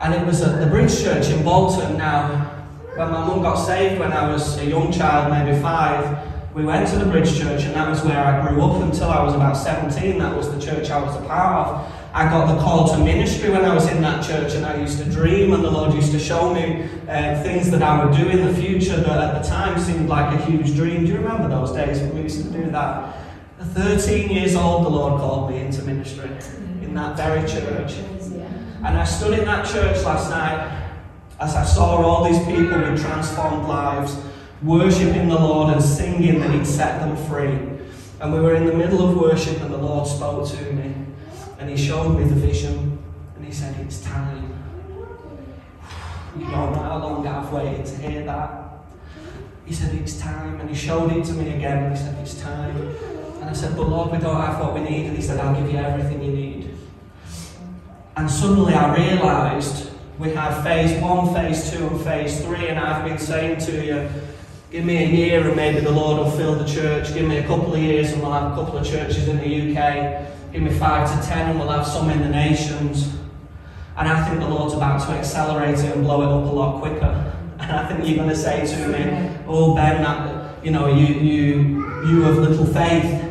and 0.00 0.14
it 0.14 0.26
was 0.26 0.40
at 0.40 0.58
the 0.58 0.66
Bridge 0.66 1.02
Church 1.02 1.28
in 1.28 1.44
Bolton. 1.44 1.98
Now, 1.98 2.46
when 2.96 3.10
my 3.10 3.26
mum 3.26 3.42
got 3.42 3.56
saved 3.56 4.00
when 4.00 4.10
I 4.10 4.32
was 4.32 4.56
a 4.56 4.64
young 4.64 4.90
child, 4.90 5.30
maybe 5.30 5.60
five, 5.60 6.26
we 6.54 6.64
went 6.64 6.88
to 6.88 6.96
the 6.96 7.04
Bridge 7.04 7.38
Church 7.38 7.64
and 7.64 7.74
that 7.74 7.90
was 7.90 8.02
where 8.02 8.18
I 8.18 8.48
grew 8.48 8.62
up 8.62 8.82
until 8.82 9.10
I 9.10 9.22
was 9.22 9.34
about 9.34 9.54
17. 9.54 10.18
That 10.18 10.34
was 10.34 10.50
the 10.50 10.58
church 10.58 10.90
I 10.90 11.00
was 11.02 11.14
a 11.14 11.20
part 11.26 11.68
of. 11.68 11.92
I 12.12 12.24
got 12.24 12.52
the 12.52 12.60
call 12.60 12.88
to 12.88 12.98
ministry 13.04 13.50
when 13.50 13.66
I 13.66 13.74
was 13.74 13.86
in 13.88 14.00
that 14.00 14.24
church 14.24 14.54
and 14.54 14.64
I 14.64 14.80
used 14.80 14.98
to 14.98 15.04
dream 15.04 15.52
and 15.52 15.62
the 15.62 15.70
Lord 15.70 15.92
used 15.92 16.12
to 16.12 16.18
show 16.18 16.52
me 16.52 16.88
uh, 17.06 17.40
things 17.42 17.70
that 17.70 17.82
I 17.82 18.02
would 18.02 18.16
do 18.16 18.28
in 18.30 18.46
the 18.46 18.54
future 18.54 18.96
that 18.96 19.34
at 19.36 19.42
the 19.42 19.48
time 19.48 19.78
seemed 19.78 20.08
like 20.08 20.34
a 20.40 20.44
huge 20.46 20.74
dream. 20.74 21.04
Do 21.04 21.12
you 21.12 21.18
remember 21.18 21.48
those 21.48 21.70
days 21.72 22.00
when 22.00 22.14
we 22.14 22.22
used 22.22 22.42
to 22.44 22.50
do 22.50 22.70
that? 22.70 23.29
At 23.60 23.66
13 23.66 24.30
years 24.30 24.56
old, 24.56 24.86
the 24.86 24.88
Lord 24.88 25.20
called 25.20 25.50
me 25.50 25.58
into 25.60 25.82
ministry 25.82 26.30
in 26.80 26.94
that 26.94 27.14
very 27.14 27.46
church. 27.46 27.92
And 28.82 28.96
I 28.96 29.04
stood 29.04 29.38
in 29.38 29.44
that 29.44 29.66
church 29.66 30.02
last 30.02 30.30
night 30.30 30.94
as 31.38 31.54
I 31.54 31.64
saw 31.64 31.96
all 32.02 32.24
these 32.24 32.38
people 32.46 32.78
with 32.78 33.02
transformed 33.02 33.68
lives 33.68 34.16
worshipping 34.62 35.28
the 35.28 35.38
Lord 35.38 35.74
and 35.74 35.82
singing 35.82 36.40
that 36.40 36.50
He'd 36.52 36.66
set 36.66 37.00
them 37.00 37.14
free. 37.28 37.78
And 38.20 38.32
we 38.32 38.40
were 38.40 38.54
in 38.54 38.64
the 38.64 38.72
middle 38.72 39.06
of 39.06 39.16
worship, 39.16 39.60
and 39.60 39.72
the 39.72 39.78
Lord 39.78 40.06
spoke 40.06 40.48
to 40.48 40.72
me, 40.72 40.94
and 41.58 41.68
He 41.68 41.76
showed 41.76 42.18
me 42.18 42.24
the 42.24 42.34
vision, 42.34 42.98
and 43.36 43.44
He 43.44 43.52
said, 43.52 43.78
It's 43.80 44.02
time. 44.02 44.54
You 46.38 46.44
don't 46.46 46.72
know 46.72 46.82
how 46.82 46.98
long 46.98 47.26
I've 47.26 47.52
waited 47.52 47.84
to 47.86 47.96
hear 47.96 48.24
that. 48.24 48.68
He 49.66 49.74
said, 49.74 49.94
It's 49.94 50.18
time, 50.18 50.60
and 50.60 50.68
He 50.68 50.74
showed 50.74 51.12
it 51.12 51.24
to 51.26 51.32
me 51.32 51.54
again, 51.56 51.84
and 51.84 51.96
He 51.96 52.02
said, 52.02 52.18
It's 52.20 52.40
time. 52.40 52.94
And 53.40 53.48
I 53.48 53.52
said, 53.54 53.76
But 53.76 53.88
Lord, 53.88 54.12
we 54.12 54.18
don't 54.18 54.40
have 54.40 54.60
what 54.60 54.74
we 54.74 54.80
need. 54.80 55.06
And 55.06 55.16
He 55.16 55.22
said, 55.22 55.40
I'll 55.40 55.54
give 55.54 55.72
you 55.72 55.78
everything 55.78 56.22
you 56.22 56.32
need. 56.32 56.70
And 58.16 58.30
suddenly 58.30 58.74
I 58.74 58.94
realised 58.94 59.90
we 60.18 60.30
have 60.34 60.62
phase 60.62 61.00
one, 61.00 61.32
phase 61.32 61.70
two, 61.70 61.86
and 61.86 62.00
phase 62.02 62.44
three, 62.44 62.68
and 62.68 62.78
I've 62.78 63.02
been 63.06 63.16
saying 63.16 63.60
to 63.60 63.82
you, 63.84 64.08
give 64.70 64.84
me 64.84 65.02
a 65.02 65.06
year 65.06 65.46
and 65.46 65.56
maybe 65.56 65.80
the 65.80 65.90
Lord 65.90 66.18
will 66.18 66.30
fill 66.30 66.54
the 66.54 66.66
church. 66.66 67.14
Give 67.14 67.26
me 67.26 67.38
a 67.38 67.46
couple 67.46 67.72
of 67.72 67.80
years 67.80 68.12
and 68.12 68.20
we'll 68.20 68.32
have 68.32 68.52
a 68.52 68.54
couple 68.54 68.76
of 68.78 68.86
churches 68.86 69.28
in 69.28 69.38
the 69.38 69.44
UK. 69.44 70.52
Give 70.52 70.60
me 70.60 70.70
five 70.70 71.08
to 71.08 71.26
ten 71.26 71.48
and 71.48 71.58
we'll 71.58 71.70
have 71.70 71.86
some 71.86 72.10
in 72.10 72.20
the 72.20 72.28
nations. 72.28 73.16
And 73.96 74.06
I 74.06 74.28
think 74.28 74.40
the 74.40 74.48
Lord's 74.48 74.74
about 74.74 75.00
to 75.06 75.12
accelerate 75.12 75.78
it 75.78 75.96
and 75.96 76.04
blow 76.04 76.20
it 76.20 76.26
up 76.26 76.52
a 76.52 76.54
lot 76.54 76.80
quicker. 76.80 77.26
And 77.60 77.72
I 77.72 77.88
think 77.88 78.06
you're 78.06 78.16
going 78.16 78.30
to 78.30 78.36
say 78.36 78.66
to 78.66 78.88
me, 78.88 79.36
"Oh 79.46 79.74
Ben, 79.74 80.02
that 80.02 80.64
you 80.64 80.70
know, 80.70 80.88
you 80.88 81.14
you 81.14 82.04
you 82.06 82.22
have 82.22 82.38
little 82.38 82.64
faith." 82.64 83.29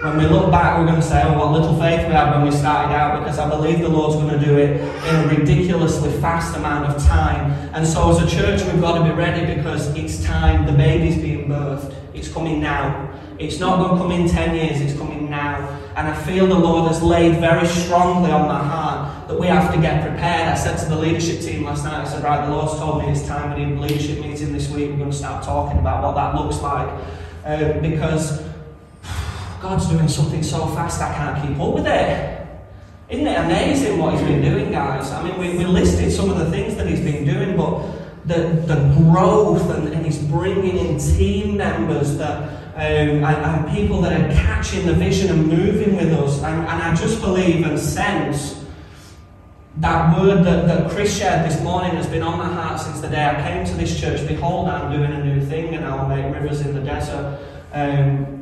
When 0.00 0.16
we 0.16 0.26
look 0.26 0.52
back, 0.52 0.78
we're 0.78 0.86
going 0.86 1.00
to 1.00 1.06
say, 1.06 1.24
oh, 1.24 1.36
what 1.36 1.50
little 1.50 1.76
faith 1.76 2.06
we 2.06 2.14
had 2.14 2.30
when 2.32 2.44
we 2.44 2.52
started 2.52 2.94
out, 2.94 3.18
because 3.18 3.40
I 3.40 3.48
believe 3.48 3.80
the 3.80 3.88
Lord's 3.88 4.14
going 4.14 4.38
to 4.38 4.44
do 4.44 4.56
it 4.56 4.80
in 4.80 5.14
a 5.16 5.26
ridiculously 5.26 6.12
fast 6.20 6.56
amount 6.56 6.86
of 6.86 7.02
time. 7.02 7.50
And 7.74 7.84
so, 7.84 8.08
as 8.08 8.22
a 8.22 8.36
church, 8.36 8.62
we've 8.62 8.80
got 8.80 8.96
to 8.98 9.02
be 9.02 9.10
ready 9.10 9.56
because 9.56 9.88
it's 9.96 10.22
time. 10.24 10.66
The 10.66 10.72
baby's 10.72 11.16
being 11.16 11.48
birthed. 11.48 11.92
It's 12.14 12.32
coming 12.32 12.60
now. 12.60 13.12
It's 13.40 13.58
not 13.58 13.78
going 13.78 13.96
to 13.96 14.02
come 14.02 14.12
in 14.12 14.28
10 14.28 14.54
years, 14.54 14.80
it's 14.80 14.96
coming 14.96 15.28
now. 15.28 15.68
And 15.96 16.06
I 16.06 16.14
feel 16.22 16.46
the 16.46 16.54
Lord 16.54 16.86
has 16.86 17.02
laid 17.02 17.40
very 17.40 17.66
strongly 17.66 18.30
on 18.30 18.46
my 18.46 18.62
heart 18.62 19.26
that 19.26 19.38
we 19.38 19.48
have 19.48 19.74
to 19.74 19.80
get 19.80 20.02
prepared. 20.02 20.46
I 20.46 20.54
said 20.54 20.76
to 20.78 20.86
the 20.86 20.96
leadership 20.96 21.40
team 21.40 21.64
last 21.64 21.82
night, 21.82 22.06
I 22.06 22.08
said, 22.08 22.22
right, 22.22 22.46
the 22.46 22.52
Lord's 22.52 22.74
told 22.74 23.02
me 23.02 23.10
it's 23.10 23.26
time 23.26 23.58
we 23.58 23.64
need 23.64 23.76
a 23.76 23.80
leadership 23.80 24.20
meeting 24.20 24.52
this 24.52 24.70
week. 24.70 24.90
We're 24.90 24.98
going 24.98 25.10
to 25.10 25.16
start 25.16 25.44
talking 25.44 25.80
about 25.80 26.04
what 26.04 26.14
that 26.14 26.40
looks 26.40 26.62
like. 26.62 26.88
Uh, 27.44 27.80
because 27.80 28.42
God's 29.60 29.86
doing 29.88 30.08
something 30.08 30.42
so 30.42 30.66
fast 30.68 31.00
I 31.00 31.14
can't 31.14 31.48
keep 31.48 31.60
up 31.60 31.74
with 31.74 31.86
it. 31.86 32.46
Isn't 33.08 33.26
it 33.26 33.38
amazing 33.38 33.98
what 33.98 34.14
He's 34.14 34.22
been 34.22 34.42
doing, 34.42 34.70
guys? 34.70 35.10
I 35.10 35.22
mean, 35.22 35.38
we, 35.38 35.56
we 35.56 35.64
listed 35.64 36.12
some 36.12 36.30
of 36.30 36.38
the 36.38 36.50
things 36.50 36.76
that 36.76 36.86
He's 36.86 37.00
been 37.00 37.24
doing, 37.24 37.56
but 37.56 37.82
the, 38.26 38.62
the 38.66 38.94
growth 38.96 39.70
and, 39.70 39.88
and 39.88 40.04
He's 40.04 40.18
bringing 40.18 40.76
in 40.76 40.98
team 40.98 41.56
members 41.56 42.16
that. 42.18 42.56
Um, 42.78 43.24
and, 43.24 43.24
and, 43.24 43.76
people 43.76 44.00
that 44.02 44.12
are 44.12 44.32
catching 44.32 44.86
the 44.86 44.92
vision 44.92 45.32
and 45.32 45.48
moving 45.48 45.96
with 45.96 46.12
us. 46.12 46.40
And, 46.44 46.60
and 46.60 46.80
I 46.80 46.94
just 46.94 47.20
believe 47.20 47.66
and 47.66 47.76
sense 47.76 48.64
that 49.78 50.18
word 50.18 50.44
that, 50.44 50.66
that 50.66 50.90
Chris 50.90 51.16
shared 51.16 51.48
this 51.48 51.60
morning 51.62 51.92
has 51.92 52.06
been 52.06 52.22
on 52.22 52.38
my 52.38 52.52
heart 52.52 52.80
since 52.80 53.00
the 53.00 53.08
day 53.08 53.24
I 53.24 53.48
came 53.48 53.64
to 53.64 53.74
this 53.74 53.98
church. 53.98 54.26
Behold, 54.26 54.68
I'm 54.68 54.92
doing 54.92 55.12
a 55.12 55.24
new 55.24 55.44
thing, 55.44 55.74
and 55.74 55.84
I'll 55.84 56.08
make 56.08 56.32
rivers 56.34 56.62
in 56.62 56.74
the 56.74 56.80
desert. 56.80 57.38
Um, 57.72 58.37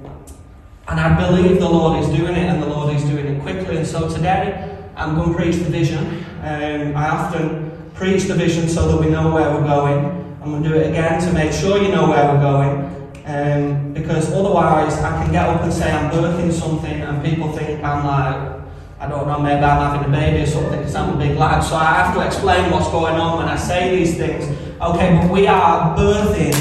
and 0.89 1.01
I 1.01 1.17
believe 1.19 1.59
the 1.59 1.69
Lord 1.69 2.03
is 2.03 2.09
doing 2.17 2.37
it 2.37 2.47
and 2.49 2.63
the 2.63 2.67
Lord 2.67 2.95
is 2.95 3.03
doing 3.05 3.27
it 3.27 3.43
quickly. 3.43 3.77
And 3.77 3.87
so 3.87 4.09
today 4.09 4.79
I'm 4.95 5.17
going 5.17 5.31
to 5.31 5.35
preach 5.35 5.57
the 5.57 5.69
vision. 5.69 6.25
Um, 6.43 6.97
I 6.97 7.09
often 7.09 7.91
preach 7.95 8.25
the 8.25 8.35
vision 8.35 8.69
so 8.69 8.89
that 8.89 9.05
we 9.05 9.11
know 9.11 9.33
where 9.33 9.51
we're 9.51 9.67
going. 9.67 10.39
I'm 10.43 10.51
going 10.51 10.63
to 10.63 10.69
do 10.69 10.75
it 10.77 10.91
again 10.91 11.21
to 11.23 11.33
make 11.33 11.53
sure 11.53 11.83
you 11.83 11.89
know 11.89 12.09
where 12.09 12.33
we're 12.33 12.41
going. 12.41 12.93
Um, 13.25 13.93
because 13.95 14.33
otherwise 14.33 14.97
I 14.99 15.25
can 15.25 15.33
get 15.33 15.49
up 15.49 15.63
and 15.63 15.73
say 15.73 15.91
I'm 15.91 16.09
birthing 16.13 16.53
something 16.53 17.01
and 17.01 17.25
people 17.25 17.51
think 17.53 17.83
I'm 17.83 18.07
like, 18.07 18.57
I 19.01 19.09
don't 19.09 19.27
know, 19.27 19.41
maybe 19.41 19.65
I'm 19.65 19.93
having 19.93 20.09
a 20.09 20.17
baby 20.17 20.45
or 20.45 20.47
something 20.47 20.79
because 20.79 20.95
I'm 20.95 21.17
a 21.17 21.19
big 21.19 21.37
lad. 21.37 21.65
So 21.65 21.75
I 21.75 21.95
have 21.95 22.15
to 22.15 22.25
explain 22.25 22.71
what's 22.71 22.89
going 22.91 23.17
on 23.17 23.39
when 23.39 23.49
I 23.49 23.57
say 23.57 23.97
these 23.97 24.17
things. 24.17 24.45
Okay, 24.81 25.19
but 25.21 25.33
we 25.33 25.49
are 25.49 25.97
birthing 25.97 26.55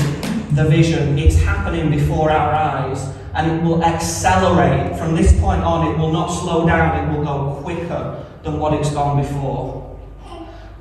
the 0.56 0.66
vision. 0.68 1.20
It's 1.20 1.36
happening 1.36 1.92
before 1.92 2.32
our 2.32 2.52
eyes 2.52 3.16
and 3.36 3.52
it 3.52 3.64
will 3.64 3.84
accelerate. 3.84 4.98
From 4.98 5.14
this 5.14 5.38
point 5.40 5.62
on, 5.62 5.94
it 5.94 5.98
will 5.98 6.12
not 6.12 6.28
slow 6.28 6.66
down, 6.66 6.98
it 6.98 7.16
will 7.18 7.24
go 7.24 7.62
quicker 7.62 8.26
than 8.44 8.60
what 8.60 8.74
it's 8.74 8.90
gone 8.92 9.22
before. 9.22 9.98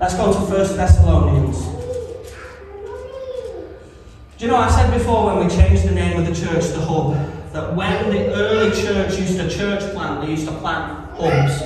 Let's 0.01 0.15
go 0.15 0.33
to 0.33 0.39
1 0.39 0.77
Thessalonians. 0.77 1.59
Do 4.39 4.45
you 4.45 4.51
know, 4.51 4.57
I 4.57 4.71
said 4.71 4.93
before 4.93 5.27
when 5.27 5.47
we 5.47 5.55
changed 5.55 5.85
the 5.85 5.95
name 5.95 6.19
of 6.19 6.27
the 6.27 6.35
church, 6.35 6.73
to 6.73 6.81
hub, 6.81 7.15
that 7.53 7.75
when 7.75 8.11
the 8.11 8.33
early 8.35 8.71
church 8.71 9.19
used 9.19 9.37
to 9.39 9.49
church 9.49 9.81
plant, 9.93 10.25
they 10.25 10.31
used 10.31 10.47
to 10.47 10.55
plant 10.55 11.11
hubs. 11.17 11.61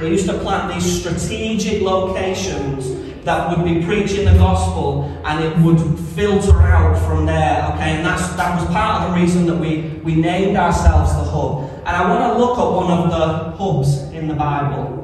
They 0.00 0.10
used 0.10 0.26
to 0.26 0.38
plant 0.38 0.74
these 0.74 1.00
strategic 1.00 1.82
locations 1.82 2.95
that 3.26 3.50
would 3.50 3.64
be 3.64 3.84
preaching 3.84 4.24
the 4.24 4.34
gospel 4.34 5.04
and 5.24 5.44
it 5.44 5.58
would 5.58 5.80
filter 6.14 6.62
out 6.62 6.96
from 7.06 7.26
there. 7.26 7.70
Okay, 7.74 7.96
and 7.96 8.06
that's 8.06 8.34
that 8.36 8.58
was 8.58 8.66
part 8.70 9.02
of 9.02 9.10
the 9.10 9.20
reason 9.20 9.46
that 9.46 9.56
we, 9.56 10.00
we 10.04 10.14
named 10.14 10.56
ourselves 10.56 11.12
the 11.12 11.24
hub. 11.24 11.68
And 11.80 11.88
I 11.88 12.08
want 12.08 12.32
to 12.32 12.38
look 12.38 12.58
at 12.58 12.64
one 12.64 12.90
of 12.90 13.10
the 13.10 13.56
hubs 13.56 13.98
in 14.14 14.28
the 14.28 14.34
Bible. 14.34 15.02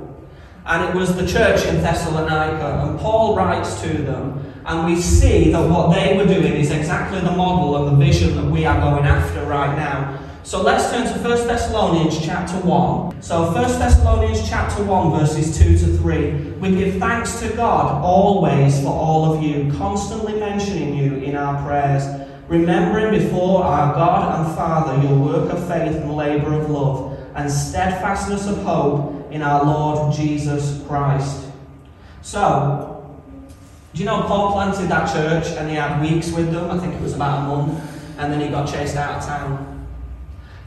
And 0.64 0.88
it 0.88 0.95
was 0.95 1.17
the 1.17 1.26
church 1.26 1.67
in 1.67 1.83
Thessalonica. 1.83 2.87
And 2.87 2.99
Paul 3.00 3.37
writes 3.37 3.83
to 3.83 3.88
them, 3.88 4.52
and 4.64 4.87
we 4.87 5.00
see 5.00 5.50
that 5.50 5.69
what 5.69 5.93
they 5.93 6.17
were 6.17 6.25
doing 6.25 6.55
is 6.55 6.71
exactly 6.71 7.21
the 7.21 7.33
model 7.33 7.76
and 7.88 8.00
the 8.00 8.05
vision 8.05 8.37
that 8.37 8.45
we 8.45 8.64
are 8.64 8.81
going 8.81 9.05
after 9.05 9.45
right 9.45 9.76
now. 9.76 10.21
So 10.44 10.61
let's 10.61 10.90
turn 10.90 11.06
to 11.06 11.28
1 11.28 11.46
Thessalonians 11.46 12.20
chapter 12.20 12.54
1. 12.66 13.22
So 13.22 13.52
1 13.52 13.54
Thessalonians 13.78 14.49
chapter 14.49 14.82
1 14.82 15.11
verses 15.12 15.56
2 15.56 15.78
to 15.78 15.96
3. 15.99 16.32
We 16.58 16.75
give 16.75 16.99
thanks 16.99 17.38
to 17.40 17.49
God 17.50 18.02
always 18.02 18.80
for 18.80 18.88
all 18.88 19.32
of 19.32 19.40
you, 19.40 19.72
constantly 19.78 20.34
mentioning 20.40 20.96
you 20.96 21.14
in 21.18 21.37
our 21.37 21.64
prayers, 21.64 22.28
remembering 22.49 23.22
before 23.22 23.62
our 23.62 23.94
God 23.94 24.40
and 24.44 24.56
Father 24.56 25.00
your 25.06 25.16
work 25.16 25.52
of 25.52 25.61
faith 25.68 25.94
and 25.94 26.16
labour 26.16 26.54
of 26.54 26.68
love, 26.68 27.16
and 27.37 27.49
steadfastness 27.49 28.49
of 28.49 28.61
hope 28.64 29.30
in 29.30 29.42
our 29.42 29.64
Lord 29.64 30.12
Jesus 30.12 30.82
Christ. 30.88 31.46
So, 32.22 33.16
do 33.94 34.00
you 34.00 34.06
know 34.06 34.22
Paul 34.22 34.52
planted 34.54 34.88
that 34.88 35.06
church 35.12 35.56
and 35.56 35.70
he 35.70 35.76
had 35.76 36.02
weeks 36.02 36.32
with 36.32 36.50
them? 36.50 36.68
I 36.68 36.78
think 36.80 36.94
it 36.94 37.00
was 37.00 37.14
about 37.14 37.44
a 37.44 37.56
month, 37.56 38.18
and 38.18 38.32
then 38.32 38.40
he 38.40 38.49
got 38.49 38.68
chased 38.68 38.96
out 38.96 39.18
of 39.18 39.25
town. 39.25 39.72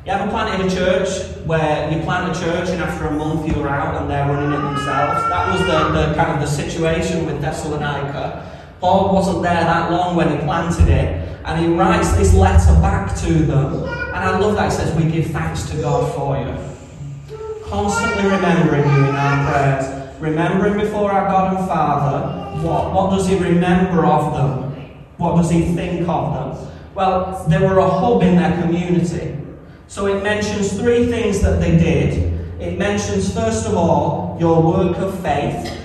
You 0.05 0.11
ever 0.11 0.29
planted 0.29 0.67
a 0.67 0.69
church 0.69 1.35
where 1.47 1.91
you 1.91 1.99
plant 2.03 2.37
a 2.37 2.39
church 2.39 2.69
and 2.69 2.79
after 2.79 3.07
a 3.07 3.11
month 3.11 3.47
you're 3.47 3.67
out 3.67 3.99
and 3.99 4.07
they're 4.07 4.27
running 4.27 4.53
it 4.53 4.61
themselves? 4.61 5.27
That 5.29 5.51
was 5.51 5.61
the, 5.61 5.89
the 5.99 6.13
kind 6.13 6.31
of 6.31 6.41
the 6.41 6.45
situation 6.45 7.25
with 7.25 7.41
Thessalonica. 7.41 8.51
Paul 8.79 9.15
wasn't 9.15 9.41
there 9.41 9.63
that 9.63 9.91
long 9.91 10.15
when 10.15 10.29
he 10.29 10.37
planted 10.43 10.89
it, 10.89 11.27
and 11.43 11.59
he 11.59 11.73
writes 11.73 12.15
this 12.17 12.35
letter 12.35 12.79
back 12.81 13.15
to 13.21 13.33
them. 13.33 13.83
And 13.83 14.15
I 14.15 14.37
love 14.37 14.53
that. 14.57 14.71
He 14.71 14.77
says, 14.77 14.95
We 14.95 15.09
give 15.09 15.31
thanks 15.31 15.67
to 15.71 15.77
God 15.77 16.13
for 16.13 16.37
you. 16.37 17.39
Constantly 17.63 18.25
remembering 18.25 18.83
you 18.83 19.09
in 19.09 19.15
our 19.15 19.51
prayers 19.51 19.95
remembering 20.19 20.77
before 20.77 21.11
our 21.11 21.27
God 21.27 21.57
and 21.57 21.67
Father, 21.67 22.61
what, 22.61 22.93
what 22.93 23.09
does 23.09 23.27
he 23.27 23.37
remember 23.37 24.05
of 24.05 24.33
them? 24.33 24.71
What 25.17 25.35
does 25.37 25.49
he 25.49 25.73
think 25.73 26.07
of 26.07 26.33
them? 26.33 26.71
Well, 26.93 27.45
they 27.49 27.57
were 27.57 27.79
a 27.79 27.89
hub 27.89 28.21
in 28.21 28.35
their 28.35 28.61
community. 28.61 29.44
So 29.87 30.07
it 30.07 30.23
mentions 30.23 30.73
three 30.73 31.07
things 31.07 31.41
that 31.41 31.59
they 31.59 31.77
did. 31.77 32.33
It 32.59 32.77
mentions, 32.77 33.33
first 33.33 33.67
of 33.67 33.75
all, 33.75 34.37
your 34.39 34.61
work 34.61 34.97
of 34.97 35.19
faith. 35.21 35.77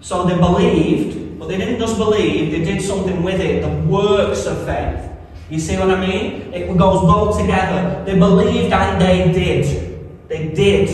So 0.00 0.24
they 0.24 0.36
believed, 0.36 1.38
but 1.38 1.48
they 1.48 1.58
didn't 1.58 1.78
just 1.78 1.98
believe, 1.98 2.52
they 2.52 2.64
did 2.64 2.80
something 2.80 3.22
with 3.22 3.40
it, 3.40 3.62
the 3.62 3.90
works 3.90 4.46
of 4.46 4.64
faith. 4.64 5.10
You 5.50 5.60
see 5.60 5.76
what 5.76 5.90
I 5.90 6.00
mean? 6.04 6.52
It 6.52 6.66
goes 6.76 7.00
both 7.02 7.38
together. 7.38 8.04
They 8.04 8.18
believed 8.18 8.72
and 8.72 9.00
they 9.00 9.32
did. 9.32 10.28
They 10.28 10.48
did 10.48 10.88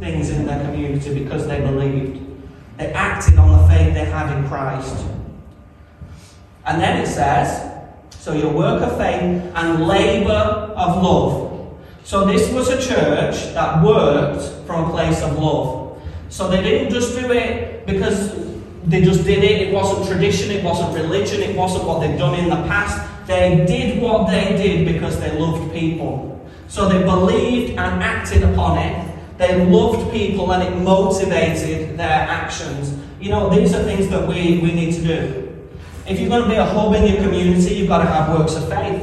things 0.00 0.30
in 0.30 0.46
their 0.46 0.64
community 0.64 1.22
because 1.22 1.46
they 1.46 1.60
believed. 1.60 2.26
They 2.78 2.92
acted 2.92 3.38
on 3.38 3.60
the 3.60 3.68
faith 3.68 3.92
they 3.92 4.06
had 4.06 4.34
in 4.36 4.48
Christ. 4.48 5.04
And 6.64 6.80
then 6.80 7.02
it 7.02 7.06
says, 7.06 7.70
so 8.10 8.32
your 8.32 8.52
work 8.52 8.82
of 8.82 8.96
faith 8.96 9.52
and 9.54 9.86
labour 9.86 10.30
of 10.30 11.02
love. 11.02 11.49
So 12.04 12.24
this 12.24 12.50
was 12.52 12.68
a 12.68 12.80
church 12.80 13.54
that 13.54 13.84
worked 13.84 14.66
from 14.66 14.88
a 14.88 14.90
place 14.90 15.22
of 15.22 15.38
love. 15.38 16.00
So 16.28 16.48
they 16.48 16.62
didn't 16.62 16.92
just 16.92 17.18
do 17.18 17.30
it 17.32 17.86
because 17.86 18.34
they 18.84 19.02
just 19.02 19.24
did 19.24 19.44
it. 19.44 19.68
It 19.68 19.74
wasn't 19.74 20.08
tradition, 20.08 20.50
it 20.50 20.64
wasn't 20.64 20.94
religion, 20.94 21.40
it 21.40 21.56
wasn't 21.56 21.84
what 21.84 22.00
they'd 22.00 22.16
done 22.16 22.38
in 22.38 22.48
the 22.48 22.56
past. 22.68 23.06
They 23.26 23.64
did 23.66 24.02
what 24.02 24.28
they 24.28 24.56
did 24.56 24.86
because 24.92 25.20
they 25.20 25.38
loved 25.38 25.72
people. 25.72 26.26
So 26.68 26.88
they 26.88 27.02
believed 27.02 27.70
and 27.70 28.02
acted 28.02 28.42
upon 28.42 28.78
it 28.78 29.10
they 29.40 29.64
loved 29.64 30.12
people 30.12 30.52
and 30.52 30.62
it 30.62 30.78
motivated 30.82 31.96
their 31.98 32.28
actions. 32.28 32.94
You 33.18 33.30
know, 33.30 33.48
these 33.48 33.72
are 33.72 33.82
things 33.84 34.06
that 34.08 34.28
we, 34.28 34.58
we 34.58 34.70
need 34.70 34.92
to 34.96 35.00
do. 35.00 35.66
If 36.06 36.20
you're 36.20 36.28
going 36.28 36.42
to 36.42 36.48
be 36.50 36.56
a 36.56 36.64
hub 36.64 36.92
in 36.92 37.06
your 37.06 37.22
community, 37.22 37.76
you've 37.76 37.88
got 37.88 38.04
to 38.04 38.06
have 38.06 38.38
works 38.38 38.54
of 38.56 38.68
faith. 38.68 39.02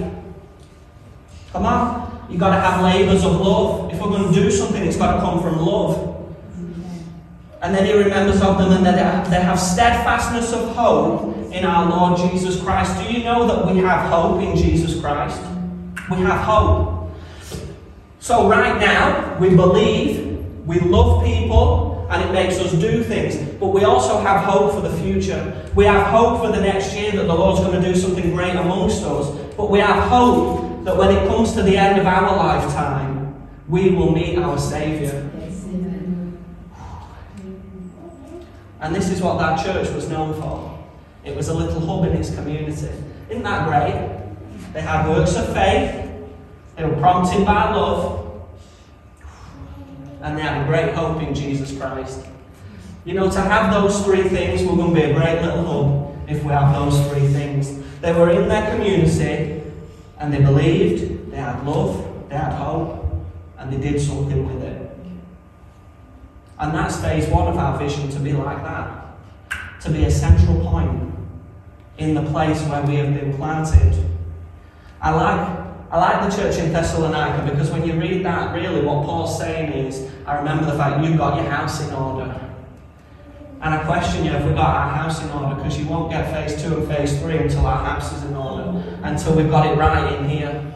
Come 1.51 1.65
on. 1.65 1.96
You've 2.29 2.39
got 2.39 2.53
to 2.55 2.59
have 2.59 2.83
labours 2.83 3.23
of 3.23 3.39
love. 3.39 3.93
If 3.93 4.01
we're 4.01 4.09
going 4.09 4.33
to 4.33 4.39
do 4.39 4.51
something, 4.51 4.83
it's 4.83 4.97
got 4.97 5.15
to 5.15 5.21
come 5.21 5.41
from 5.41 5.65
love. 5.65 6.15
And 7.61 7.73
then 7.73 7.85
he 7.85 7.93
remembers 7.93 8.41
of 8.41 8.57
them 8.57 8.71
and 8.71 8.85
that 8.85 9.29
they 9.29 9.41
have 9.41 9.59
steadfastness 9.59 10.53
of 10.53 10.75
hope 10.75 11.35
in 11.51 11.65
our 11.65 11.89
Lord 11.89 12.31
Jesus 12.31 12.61
Christ. 12.61 13.01
Do 13.01 13.11
you 13.11 13.23
know 13.23 13.47
that 13.47 13.73
we 13.73 13.79
have 13.79 14.09
hope 14.09 14.41
in 14.41 14.55
Jesus 14.55 14.99
Christ? 14.99 15.41
We 16.11 16.17
have 16.17 16.41
hope. 16.41 17.11
So, 18.19 18.49
right 18.49 18.79
now, 18.79 19.37
we 19.39 19.55
believe 19.55 20.45
we 20.65 20.79
love 20.81 21.23
people 21.23 22.07
and 22.09 22.23
it 22.23 22.33
makes 22.33 22.59
us 22.59 22.71
do 22.73 23.03
things, 23.03 23.37
but 23.59 23.67
we 23.67 23.83
also 23.83 24.19
have 24.19 24.43
hope 24.43 24.73
for 24.73 24.81
the 24.81 24.95
future. 24.97 25.65
We 25.75 25.85
have 25.85 26.07
hope 26.07 26.41
for 26.41 26.51
the 26.51 26.61
next 26.61 26.95
year 26.95 27.11
that 27.11 27.23
the 27.23 27.33
Lord's 27.33 27.59
going 27.61 27.81
to 27.81 27.93
do 27.93 27.95
something 27.99 28.33
great 28.33 28.55
amongst 28.55 29.03
us, 29.03 29.29
but 29.57 29.69
we 29.69 29.79
have 29.79 30.09
hope 30.09 30.66
that 30.87 30.95
when 30.95 31.13
it 31.13 31.27
comes 31.27 31.51
to 31.51 31.61
the 31.63 31.75
end 31.75 31.99
of 31.99 32.07
our 32.07 32.37
lifetime, 32.37 33.35
we 33.67 33.89
will 33.89 34.13
meet 34.13 34.37
our 34.37 34.57
Saviour. 34.57 35.29
And 38.79 38.95
this 38.95 39.09
is 39.09 39.21
what 39.21 39.37
that 39.37 39.61
church 39.65 39.89
was 39.93 40.07
known 40.07 40.39
for. 40.39 40.81
It 41.25 41.35
was 41.35 41.49
a 41.49 41.53
little 41.53 41.85
hub 41.85 42.09
in 42.09 42.15
its 42.17 42.33
community. 42.33 42.87
Isn't 43.29 43.43
that 43.43 43.67
great? 43.67 44.71
They 44.71 44.79
had 44.79 45.09
works 45.09 45.35
of 45.35 45.53
faith, 45.53 46.09
they 46.77 46.85
were 46.85 46.95
prompted 46.95 47.45
by 47.45 47.75
love, 47.75 48.47
and 50.21 50.37
they 50.37 50.41
had 50.41 50.63
a 50.63 50.65
great 50.67 50.95
hope 50.95 51.21
in 51.21 51.35
Jesus 51.35 51.77
Christ. 51.77 52.25
You 53.03 53.13
know, 53.13 53.29
to 53.29 53.41
have 53.41 53.73
those 53.73 54.05
three 54.05 54.23
things, 54.29 54.63
we're 54.63 54.77
going 54.77 54.95
to 54.95 55.01
be 55.01 55.11
a 55.11 55.13
great 55.13 55.41
little 55.41 55.65
hub 55.65 56.29
if 56.29 56.41
we 56.45 56.53
have 56.53 56.73
those 56.73 56.97
three 57.09 57.27
things. 57.27 57.77
They 57.99 58.13
were 58.13 58.29
in 58.29 58.47
their 58.47 58.73
community 58.73 59.56
and 60.19 60.33
they 60.33 60.41
believed, 60.41 61.31
they 61.31 61.37
had 61.37 61.65
love, 61.65 62.29
they 62.29 62.35
had 62.35 62.53
hope, 62.53 63.05
and 63.57 63.71
they 63.71 63.77
did 63.77 64.01
something 64.01 64.45
with 64.45 64.63
it. 64.63 64.91
And 66.59 66.73
that's 66.73 66.99
phase 66.99 67.27
one 67.27 67.47
of 67.47 67.57
our 67.57 67.77
vision 67.77 68.09
to 68.09 68.19
be 68.19 68.33
like 68.33 68.63
that. 68.63 69.05
To 69.81 69.91
be 69.91 70.05
a 70.05 70.11
central 70.11 70.59
point 70.61 71.13
in 71.97 72.13
the 72.13 72.23
place 72.23 72.61
where 72.63 72.81
we 72.83 72.95
have 72.95 73.13
been 73.13 73.33
planted. 73.35 73.95
I 75.01 75.11
like 75.11 75.67
I 75.89 75.99
like 75.99 76.29
the 76.29 76.35
church 76.35 76.57
in 76.57 76.73
Thessalonica 76.73 77.49
because 77.49 77.71
when 77.71 77.87
you 77.87 77.93
read 77.93 78.25
that, 78.25 78.53
really 78.53 78.81
what 78.81 79.05
Paul's 79.05 79.39
saying 79.39 79.71
is, 79.71 80.11
I 80.25 80.35
remember 80.35 80.65
the 80.65 80.77
fact 80.77 81.03
you've 81.03 81.17
got 81.17 81.41
your 81.41 81.49
house 81.49 81.81
in 81.87 81.93
order. 81.93 82.46
And 83.59 83.73
I 83.73 83.83
question 83.85 84.23
you 84.23 84.31
if 84.31 84.45
we 84.45 84.53
got 84.53 84.75
our 84.75 84.95
house 84.95 85.23
in 85.23 85.31
order 85.31 85.55
because 85.55 85.77
you 85.79 85.87
won't 85.87 86.11
get 86.11 86.31
phase 86.31 86.61
two 86.61 86.77
and 86.77 86.87
phase 86.87 87.19
three 87.19 87.37
until 87.37 87.65
our 87.65 87.83
house 87.83 88.13
is 88.13 88.23
in 88.23 88.35
order, 88.35 88.83
until 89.03 89.35
we've 89.35 89.49
got 89.49 89.65
it 89.65 89.77
right 89.77 90.13
in 90.13 90.29
here. 90.29 90.73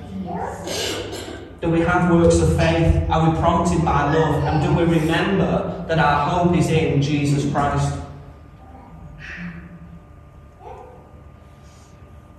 Do 1.62 1.70
we 1.70 1.82
have 1.82 2.12
works 2.12 2.40
of 2.40 2.58
faith? 2.58 3.08
Are 3.12 3.30
we 3.30 3.38
prompted 3.38 3.86
by 3.86 4.12
love? 4.12 4.44
And 4.46 4.64
do 4.64 4.74
we 4.74 5.00
remember 5.00 5.86
that 5.88 6.00
our 6.00 6.28
hope 6.28 6.58
is 6.58 6.70
in 6.70 7.04
Jesus 7.04 7.52
Christ? 7.52 8.00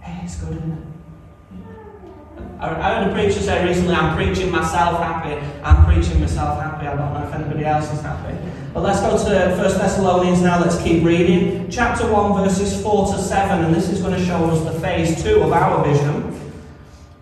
Hey, 0.00 0.24
it's 0.24 0.40
good, 0.40 0.56
isn't 0.56 0.72
it? 0.72 0.78
I 2.58 2.94
heard 2.94 3.10
a 3.10 3.12
preacher 3.12 3.40
say 3.40 3.64
recently, 3.64 3.94
I'm 3.94 4.16
preaching 4.16 4.50
myself 4.50 4.98
happy. 4.98 5.34
I'm 5.62 5.84
preaching 5.84 6.20
myself 6.20 6.60
happy. 6.60 6.86
I 6.86 6.96
don't 6.96 7.12
know 7.12 7.28
if 7.28 7.34
anybody 7.34 7.64
else 7.64 7.92
is 7.92 8.02
happy. 8.02 8.36
But 8.72 8.84
let's 8.84 9.00
go 9.00 9.10
to 9.10 9.50
1 9.50 9.58
Thessalonians 9.58 10.40
now. 10.40 10.58
Let's 10.58 10.82
keep 10.82 11.04
reading. 11.04 11.70
Chapter 11.70 12.10
1, 12.10 12.42
verses 12.42 12.82
4 12.82 13.12
to 13.12 13.20
7. 13.20 13.64
And 13.66 13.74
this 13.74 13.90
is 13.90 14.00
going 14.00 14.18
to 14.18 14.24
show 14.24 14.46
us 14.46 14.64
the 14.64 14.80
phase 14.80 15.22
2 15.22 15.42
of 15.42 15.52
our 15.52 15.84
vision. 15.84 16.40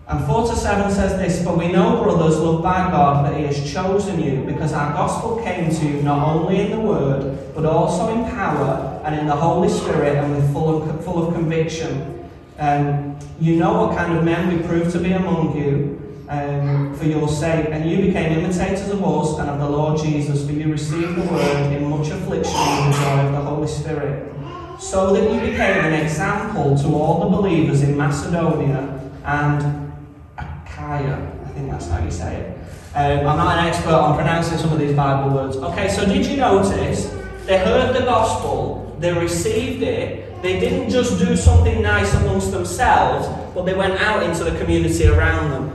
And 0.07 0.25
4 0.25 0.47
to 0.47 0.55
7 0.55 0.89
says 0.91 1.19
this 1.19 1.43
For 1.43 1.53
we 1.53 1.69
know, 1.69 2.01
brothers, 2.01 2.39
loved 2.39 2.63
by 2.63 2.89
God, 2.89 3.25
that 3.25 3.37
He 3.37 3.43
has 3.43 3.69
chosen 3.69 4.23
you, 4.23 4.45
because 4.45 4.71
our 4.71 4.93
gospel 4.93 5.43
came 5.43 5.69
to 5.69 5.85
you 5.85 6.01
not 6.01 6.25
only 6.25 6.61
in 6.61 6.71
the 6.71 6.79
word, 6.79 7.53
but 7.53 7.65
also 7.65 8.07
in 8.13 8.23
power 8.31 9.01
and 9.03 9.19
in 9.19 9.27
the 9.27 9.35
Holy 9.35 9.67
Spirit 9.67 10.15
and 10.23 10.33
with 10.33 10.53
full 10.53 10.81
of, 10.81 11.03
full 11.03 11.27
of 11.27 11.33
conviction. 11.33 12.29
Um, 12.59 13.19
you 13.41 13.57
know 13.57 13.73
what 13.73 13.97
kind 13.97 14.17
of 14.17 14.23
men 14.23 14.57
we 14.57 14.65
proved 14.65 14.91
to 14.91 14.99
be 14.99 15.11
among 15.11 15.57
you 15.57 15.97
um, 16.29 16.95
for 16.95 17.05
your 17.05 17.27
sake, 17.27 17.67
and 17.71 17.89
you 17.89 17.97
became 17.97 18.39
imitators 18.39 18.89
of 18.89 19.03
us 19.03 19.20
of 19.51 19.59
the 19.59 19.69
Lord 19.69 19.99
Jesus, 19.99 20.45
for 20.45 20.53
you 20.53 20.71
received 20.71 21.15
the 21.15 21.31
word 21.31 21.73
in 21.73 21.89
much 21.89 22.09
affliction 22.09 22.55
and 22.55 22.93
the 22.93 22.97
joy 22.97 23.25
of 23.27 23.31
the 23.31 23.41
Holy 23.41 23.67
Spirit, 23.67 24.33
so 24.79 25.13
that 25.13 25.23
you 25.31 25.39
became 25.39 25.85
an 25.85 25.93
example 25.93 26.77
to 26.77 26.95
all 26.95 27.29
the 27.29 27.37
believers 27.37 27.81
in 27.81 27.97
Macedonia 27.97 28.99
and 29.25 29.91
Achaia. 30.37 31.31
I 31.45 31.49
think 31.49 31.69
that's 31.69 31.87
how 31.87 32.03
you 32.03 32.11
say 32.11 32.35
it. 32.35 32.57
Um, 32.95 33.27
I'm 33.27 33.37
not 33.37 33.59
an 33.59 33.67
expert 33.67 33.93
on 33.93 34.15
pronouncing 34.15 34.57
some 34.57 34.73
of 34.73 34.79
these 34.79 34.95
Bible 34.95 35.33
words. 35.33 35.57
Okay, 35.57 35.89
so 35.89 36.05
did 36.05 36.25
you 36.25 36.37
notice 36.37 37.13
they 37.45 37.57
heard 37.57 37.95
the 37.95 38.05
gospel, 38.05 38.95
they 38.99 39.13
received 39.13 39.83
it, 39.83 40.41
they 40.41 40.59
didn't 40.59 40.89
just 40.89 41.19
do 41.19 41.35
something 41.35 41.81
nice 41.81 42.13
amongst 42.15 42.51
themselves, 42.51 43.27
but 43.53 43.65
they 43.65 43.73
went 43.73 43.99
out 44.01 44.23
into 44.23 44.43
the 44.43 44.57
community 44.59 45.07
around 45.07 45.51
them. 45.51 45.70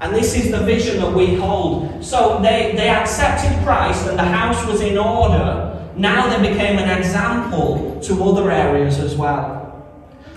And 0.00 0.14
this 0.14 0.34
is 0.34 0.50
the 0.50 0.60
vision 0.60 1.00
that 1.00 1.12
we 1.12 1.36
hold. 1.36 2.04
So 2.04 2.40
they, 2.42 2.74
they 2.76 2.88
accepted 2.88 3.62
Christ 3.64 4.06
and 4.08 4.18
the 4.18 4.24
house 4.24 4.66
was 4.66 4.80
in 4.80 4.98
order. 4.98 5.72
Now 5.96 6.28
they 6.28 6.50
became 6.50 6.78
an 6.78 6.98
example 6.98 7.98
to 8.02 8.22
other 8.24 8.50
areas 8.50 8.98
as 8.98 9.16
well. 9.16 9.56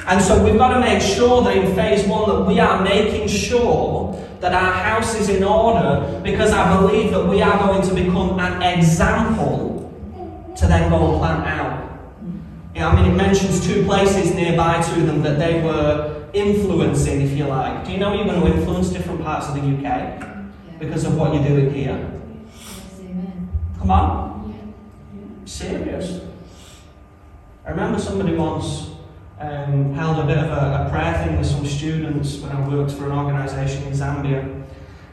And 0.08 0.22
so 0.22 0.44
we've 0.44 0.58
got 0.58 0.74
to 0.74 0.80
make 0.80 1.02
sure 1.02 1.44
that 1.44 1.58
in 1.58 1.76
phase 1.76 2.08
one 2.08 2.30
that 2.30 2.48
we 2.48 2.60
are 2.60 2.82
making 2.84 3.28
sure 3.28 4.16
that 4.40 4.54
our 4.54 4.72
house 4.72 5.16
is 5.16 5.28
in 5.30 5.44
order 5.44 6.22
because 6.24 6.52
I 6.52 6.80
believe 6.80 7.12
that 7.12 7.26
we 7.26 7.42
are 7.42 7.58
going 7.60 7.88
to 7.88 7.94
become 7.94 8.40
an 8.40 8.62
example 8.80 9.70
to 10.56 10.68
then 10.68 10.90
go 10.90 11.12
and 11.12 11.20
plant 11.20 11.48
out. 11.48 11.90
I 12.88 12.96
mean, 12.96 13.12
it 13.12 13.16
mentions 13.16 13.66
two 13.66 13.84
places 13.84 14.34
nearby 14.34 14.82
to 14.82 15.02
them 15.02 15.22
that 15.24 15.38
they 15.38 15.62
were 15.62 16.28
influencing, 16.34 17.22
if 17.22 17.32
you 17.32 17.46
like. 17.46 17.86
Do 17.86 17.92
you 17.92 17.98
know 17.98 18.14
you're 18.14 18.26
going 18.26 18.42
to 18.42 18.58
influence 18.58 18.90
different 18.90 19.22
parts 19.22 19.48
of 19.48 19.56
the 19.56 19.62
UK 19.62 20.80
because 20.80 21.04
of 21.04 21.18
what 21.18 21.34
you're 21.34 21.44
doing 21.44 21.74
here? 21.74 22.12
Come 23.80 23.92
on. 23.92 24.74
Serious. 25.46 26.22
I 27.66 27.72
remember 27.72 28.00
somebody 28.00 28.36
once 28.36 28.90
um, 29.40 29.94
held 29.94 30.20
a 30.20 30.26
bit 30.26 30.38
of 30.38 30.46
a, 30.46 30.86
a, 30.86 30.90
prayer 30.90 31.24
thing 31.24 31.38
with 31.38 31.48
some 31.48 31.66
students 31.66 32.38
when 32.40 32.52
I 32.52 32.68
worked 32.68 32.92
for 32.92 33.06
an 33.06 33.12
organisation 33.12 33.84
in 33.84 33.94
Zambia. 33.94 34.64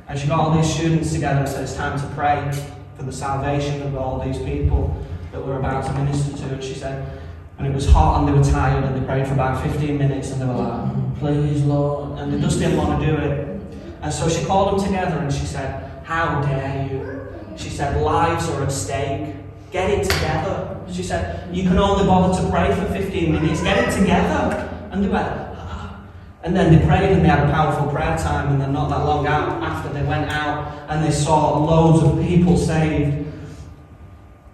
And 0.08 0.18
she 0.18 0.26
got 0.26 0.40
all 0.40 0.56
these 0.56 0.73
students 0.73 1.12
together 1.12 1.40
and 1.40 1.49
said, 1.49 1.62
It's 1.62 1.75
time 1.75 1.99
to 1.99 2.06
pray 2.14 2.50
for 2.96 3.02
the 3.02 3.12
salvation 3.12 3.82
of 3.82 3.96
all 3.96 4.25
these 4.25 4.38
people 4.38 5.04
that 5.32 5.44
we're 5.44 5.58
about 5.58 5.85
to 5.87 5.92
minister 5.92 6.37
to. 6.37 6.54
And 6.54 6.62
she 6.64 6.75
said, 6.75 7.20
and 7.58 7.66
it 7.66 7.75
was 7.75 7.88
hot 7.88 8.18
and 8.20 8.28
they 8.28 8.38
were 8.38 8.44
tired 8.44 8.84
and 8.84 9.00
they 9.00 9.06
prayed 9.06 9.26
for 9.26 9.32
about 9.32 9.62
15 9.62 9.96
minutes 9.96 10.30
and 10.30 10.40
they 10.40 10.46
were 10.46 10.54
like, 10.54 11.18
Please, 11.18 11.62
Lord. 11.62 12.18
And 12.18 12.32
they 12.32 12.40
just 12.40 12.58
didn't 12.58 12.76
want 12.76 13.00
to 13.00 13.06
do 13.06 13.16
it. 13.16 13.60
And 14.02 14.12
so 14.12 14.28
she 14.28 14.44
called 14.44 14.78
them 14.78 14.86
together 14.86 15.18
and 15.18 15.32
she 15.32 15.46
said, 15.46 16.02
How 16.04 16.42
dare 16.42 16.88
you? 16.92 17.56
She 17.56 17.70
said, 17.70 18.02
Lives 18.02 18.48
are 18.50 18.62
at 18.62 18.72
stake. 18.72 19.34
Get 19.72 19.90
it 19.90 20.04
together. 20.04 20.80
She 20.92 21.02
said, 21.02 21.54
You 21.54 21.62
can 21.62 21.78
only 21.78 22.04
bother 22.04 22.40
to 22.42 22.50
pray 22.50 22.75
for 22.75 22.84
15 22.92 23.32
minutes. 23.32 23.62
Get 23.62 23.88
it 23.88 23.98
together. 23.98 24.62
And 24.92 25.02
they 25.02 25.08
went, 25.08 25.26
ah. 25.26 26.00
and 26.42 26.54
then 26.54 26.78
they 26.78 26.86
prayed 26.86 27.10
and 27.10 27.25
they 27.25 27.28
had 27.28 27.48
a 27.48 27.50
powerful 27.50 27.90
prayer 27.90 28.16
time. 28.18 28.52
And 28.52 28.60
then, 28.60 28.72
not 28.72 28.90
that 28.90 29.04
long 29.04 29.26
out 29.26 29.62
after, 29.62 29.92
they 29.92 30.02
went 30.02 30.30
out 30.30 30.86
and 30.90 31.04
they 31.04 31.10
saw 31.10 31.58
loads 31.58 32.02
of 32.02 32.25
people 32.26 32.56
saved. 32.56 33.26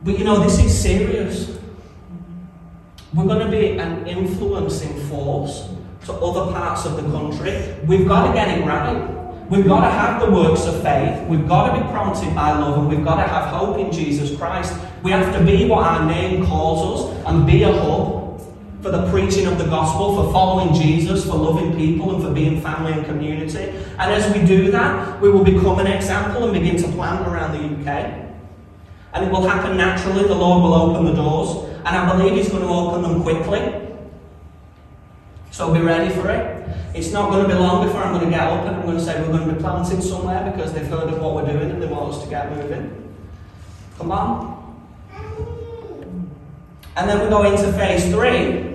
But 0.05 0.19
you 0.19 0.25
know, 0.25 0.43
this 0.43 0.59
is 0.59 0.81
serious. 0.81 1.52
We're 3.15 3.27
going 3.27 3.45
to 3.45 3.51
be 3.51 3.79
an 3.79 4.07
influencing 4.07 4.99
force 5.09 5.69
to 6.07 6.15
other 6.15 6.51
parts 6.51 6.87
of 6.87 6.97
the 6.97 7.03
country. 7.03 7.77
We've 7.87 8.09
got 8.09 8.29
to 8.29 8.33
get 8.33 8.59
it 8.59 8.65
right. 8.65 9.07
We've 9.51 9.67
got 9.67 9.85
to 9.85 9.91
have 9.91 10.23
the 10.23 10.31
works 10.31 10.65
of 10.65 10.83
faith. 10.83 11.29
We've 11.29 11.47
got 11.47 11.75
to 11.75 11.83
be 11.83 11.87
prompted 11.91 12.35
by 12.35 12.53
love 12.59 12.79
and 12.79 12.89
we've 12.89 13.05
got 13.05 13.17
to 13.17 13.29
have 13.29 13.49
hope 13.49 13.79
in 13.79 13.93
Jesus 13.93 14.35
Christ. 14.39 14.75
We 15.03 15.11
have 15.11 15.31
to 15.37 15.45
be 15.45 15.67
what 15.67 15.85
our 15.85 16.07
name 16.07 16.47
calls 16.47 17.11
us 17.11 17.27
and 17.27 17.47
be 17.47 17.65
a 17.65 17.73
hub 17.73 18.41
for 18.81 18.91
the 18.91 19.09
preaching 19.11 19.47
of 19.47 19.59
the 19.59 19.67
gospel, 19.67 20.17
for 20.17 20.33
following 20.33 20.75
Jesus, 20.75 21.27
for 21.27 21.37
loving 21.37 21.77
people, 21.77 22.15
and 22.15 22.25
for 22.25 22.33
being 22.33 22.63
family 22.63 22.93
and 22.93 23.05
community. 23.05 23.77
And 23.99 24.11
as 24.11 24.35
we 24.35 24.45
do 24.45 24.71
that, 24.71 25.21
we 25.21 25.29
will 25.29 25.45
become 25.45 25.79
an 25.79 25.87
example 25.87 26.45
and 26.45 26.53
begin 26.55 26.83
to 26.83 26.89
plant 26.93 27.29
around 27.29 27.53
the 27.53 27.63
UK. 27.91 28.27
And 29.13 29.27
it 29.27 29.31
will 29.31 29.47
happen 29.47 29.77
naturally. 29.77 30.25
The 30.25 30.35
Lord 30.35 30.63
will 30.63 30.75
open 30.75 31.05
the 31.05 31.13
doors. 31.13 31.72
And 31.85 31.97
I 31.97 32.17
believe 32.17 32.35
He's 32.35 32.49
going 32.49 32.63
to 32.63 32.69
open 32.69 33.03
them 33.03 33.23
quickly. 33.23 33.89
So 35.51 35.73
be 35.73 35.81
ready 35.81 36.15
for 36.15 36.31
it. 36.31 36.63
It's 36.95 37.11
not 37.13 37.31
going 37.31 37.43
to 37.43 37.49
be 37.49 37.55
long 37.55 37.87
before 37.87 38.03
I'm 38.03 38.13
going 38.13 38.25
to 38.25 38.31
get 38.31 38.41
up 38.41 38.67
and 38.67 38.77
I'm 38.77 38.83
going 38.83 38.97
to 38.97 39.03
say 39.03 39.21
we're 39.21 39.29
going 39.29 39.49
to 39.49 39.55
be 39.55 39.61
planting 39.61 40.01
somewhere 40.01 40.51
because 40.51 40.73
they've 40.73 40.87
heard 40.87 41.13
of 41.13 41.21
what 41.21 41.35
we're 41.35 41.53
doing 41.53 41.71
and 41.71 41.83
they 41.83 41.87
want 41.87 42.15
us 42.15 42.23
to 42.23 42.31
get 42.31 42.51
moving. 42.51 43.15
Come 43.99 44.13
on. 44.13 44.63
And 46.97 47.09
then 47.09 47.23
we 47.23 47.29
go 47.29 47.43
into 47.45 47.73
phase 47.73 48.05
three. 48.11 48.73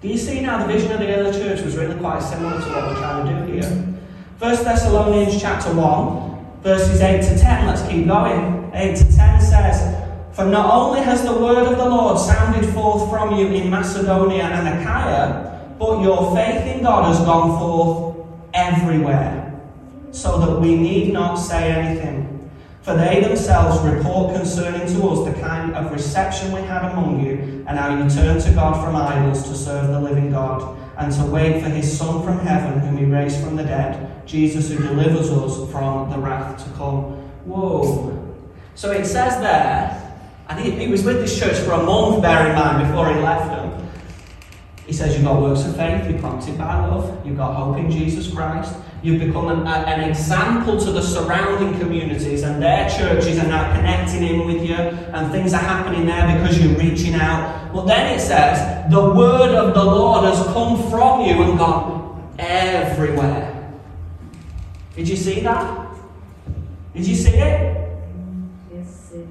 Do 0.00 0.06
you 0.08 0.16
see 0.16 0.40
now 0.40 0.64
the 0.64 0.72
vision 0.72 0.92
of 0.92 1.00
the 1.00 1.14
early 1.14 1.32
church 1.32 1.60
was 1.62 1.76
really 1.76 1.98
quite 1.98 2.22
similar 2.22 2.60
to 2.60 2.68
what 2.68 2.86
we're 2.86 2.98
trying 2.98 3.26
to 3.26 3.46
do 3.46 3.52
here? 3.52 3.94
First 4.38 4.62
Thessalonians 4.62 5.40
chapter 5.40 5.74
1, 5.74 6.37
verses 6.62 7.00
8 7.00 7.22
to 7.22 7.38
10. 7.38 7.66
Let's 7.66 7.82
keep 7.88 8.06
going. 8.06 8.70
8 8.74 8.96
to 8.96 9.04
10 9.04 9.40
says, 9.40 9.96
For 10.32 10.44
not 10.44 10.72
only 10.72 11.00
has 11.00 11.22
the 11.22 11.32
word 11.32 11.66
of 11.70 11.78
the 11.78 11.88
Lord 11.88 12.18
sounded 12.18 12.72
forth 12.72 13.10
from 13.10 13.36
you 13.36 13.48
in 13.48 13.70
Macedonia 13.70 14.44
and 14.44 14.80
Achaia, 14.80 15.76
but 15.78 16.02
your 16.02 16.34
faith 16.34 16.66
in 16.66 16.82
God 16.82 17.14
has 17.14 17.24
gone 17.24 17.58
forth 17.58 18.26
everywhere, 18.52 19.60
so 20.10 20.38
that 20.40 20.60
we 20.60 20.76
need 20.76 21.12
not 21.12 21.36
say 21.36 21.70
anything. 21.72 22.50
For 22.82 22.94
they 22.94 23.20
themselves 23.20 23.80
report 23.82 24.34
concerning 24.34 24.88
to 24.88 25.08
us 25.08 25.24
the 25.24 25.40
kind 25.40 25.74
of 25.74 25.92
reception 25.92 26.52
we 26.52 26.62
had 26.62 26.90
among 26.90 27.24
you, 27.24 27.64
and 27.68 27.78
how 27.78 27.96
you 27.96 28.08
turned 28.10 28.40
to 28.42 28.52
God 28.52 28.82
from 28.82 28.96
idols 28.96 29.42
to 29.48 29.54
serve 29.54 29.88
the 29.88 30.00
living 30.00 30.30
God, 30.30 30.76
and 30.98 31.12
to 31.12 31.24
wait 31.26 31.62
for 31.62 31.68
his 31.68 31.96
Son 31.96 32.24
from 32.24 32.40
heaven, 32.40 32.80
whom 32.80 32.98
he 32.98 33.04
raised 33.04 33.42
from 33.42 33.56
the 33.56 33.62
dead, 33.62 34.26
Jesus 34.26 34.68
who 34.68 34.78
delivers 34.78 35.30
us 35.30 35.70
from 35.70 36.10
the 36.10 36.18
wrath 36.18 36.62
to 36.64 36.70
come. 36.76 37.14
Whoa. 37.44 38.36
So 38.74 38.90
it 38.90 39.06
says 39.06 39.40
there, 39.40 40.04
and 40.48 40.58
he, 40.58 40.72
he 40.72 40.88
was 40.88 41.04
with 41.04 41.20
this 41.20 41.38
church 41.38 41.56
for 41.58 41.72
a 41.72 41.82
month, 41.82 42.22
bear 42.22 42.48
in 42.48 42.54
mind, 42.54 42.88
before 42.88 43.12
he 43.12 43.20
left 43.20 43.48
them. 43.50 43.88
He 44.86 44.92
says, 44.92 45.14
You've 45.14 45.24
got 45.24 45.40
works 45.40 45.64
of 45.64 45.76
faith, 45.76 46.10
you're 46.10 46.18
prompted 46.18 46.58
by 46.58 46.86
love, 46.86 47.24
you've 47.24 47.36
got 47.36 47.54
hope 47.54 47.76
in 47.76 47.90
Jesus 47.90 48.32
Christ, 48.32 48.74
You've 49.00 49.20
become 49.20 49.48
an, 49.48 49.66
an, 49.66 50.10
example 50.10 50.76
to 50.80 50.90
the 50.90 51.00
surrounding 51.00 51.78
communities, 51.78 52.42
and 52.42 52.60
their 52.60 52.90
churches 52.90 53.38
are 53.38 53.46
now 53.46 53.72
connecting 53.76 54.24
in 54.24 54.44
with 54.44 54.68
you, 54.68 54.74
and 54.74 55.30
things 55.30 55.54
are 55.54 55.62
happening 55.62 56.04
there 56.06 56.36
because 56.36 56.60
you're 56.60 56.76
reaching 56.76 57.14
out. 57.14 57.72
But 57.72 57.86
then 57.86 58.18
it 58.18 58.20
says, 58.20 58.90
The 58.90 59.00
word 59.00 59.54
of 59.54 59.74
the 59.74 59.84
Lord 59.84 60.24
has 60.24 60.44
come 60.48 60.90
from 60.90 61.20
you 61.20 61.42
and 61.44 61.56
gone 61.56 62.34
everywhere. 62.40 63.72
Did 64.96 65.08
you 65.08 65.16
see 65.16 65.40
that? 65.40 65.94
Did 66.92 67.06
you 67.06 67.14
see 67.14 67.36
it? 67.36 68.00
Yes, 68.74 69.10
sir. 69.12 69.24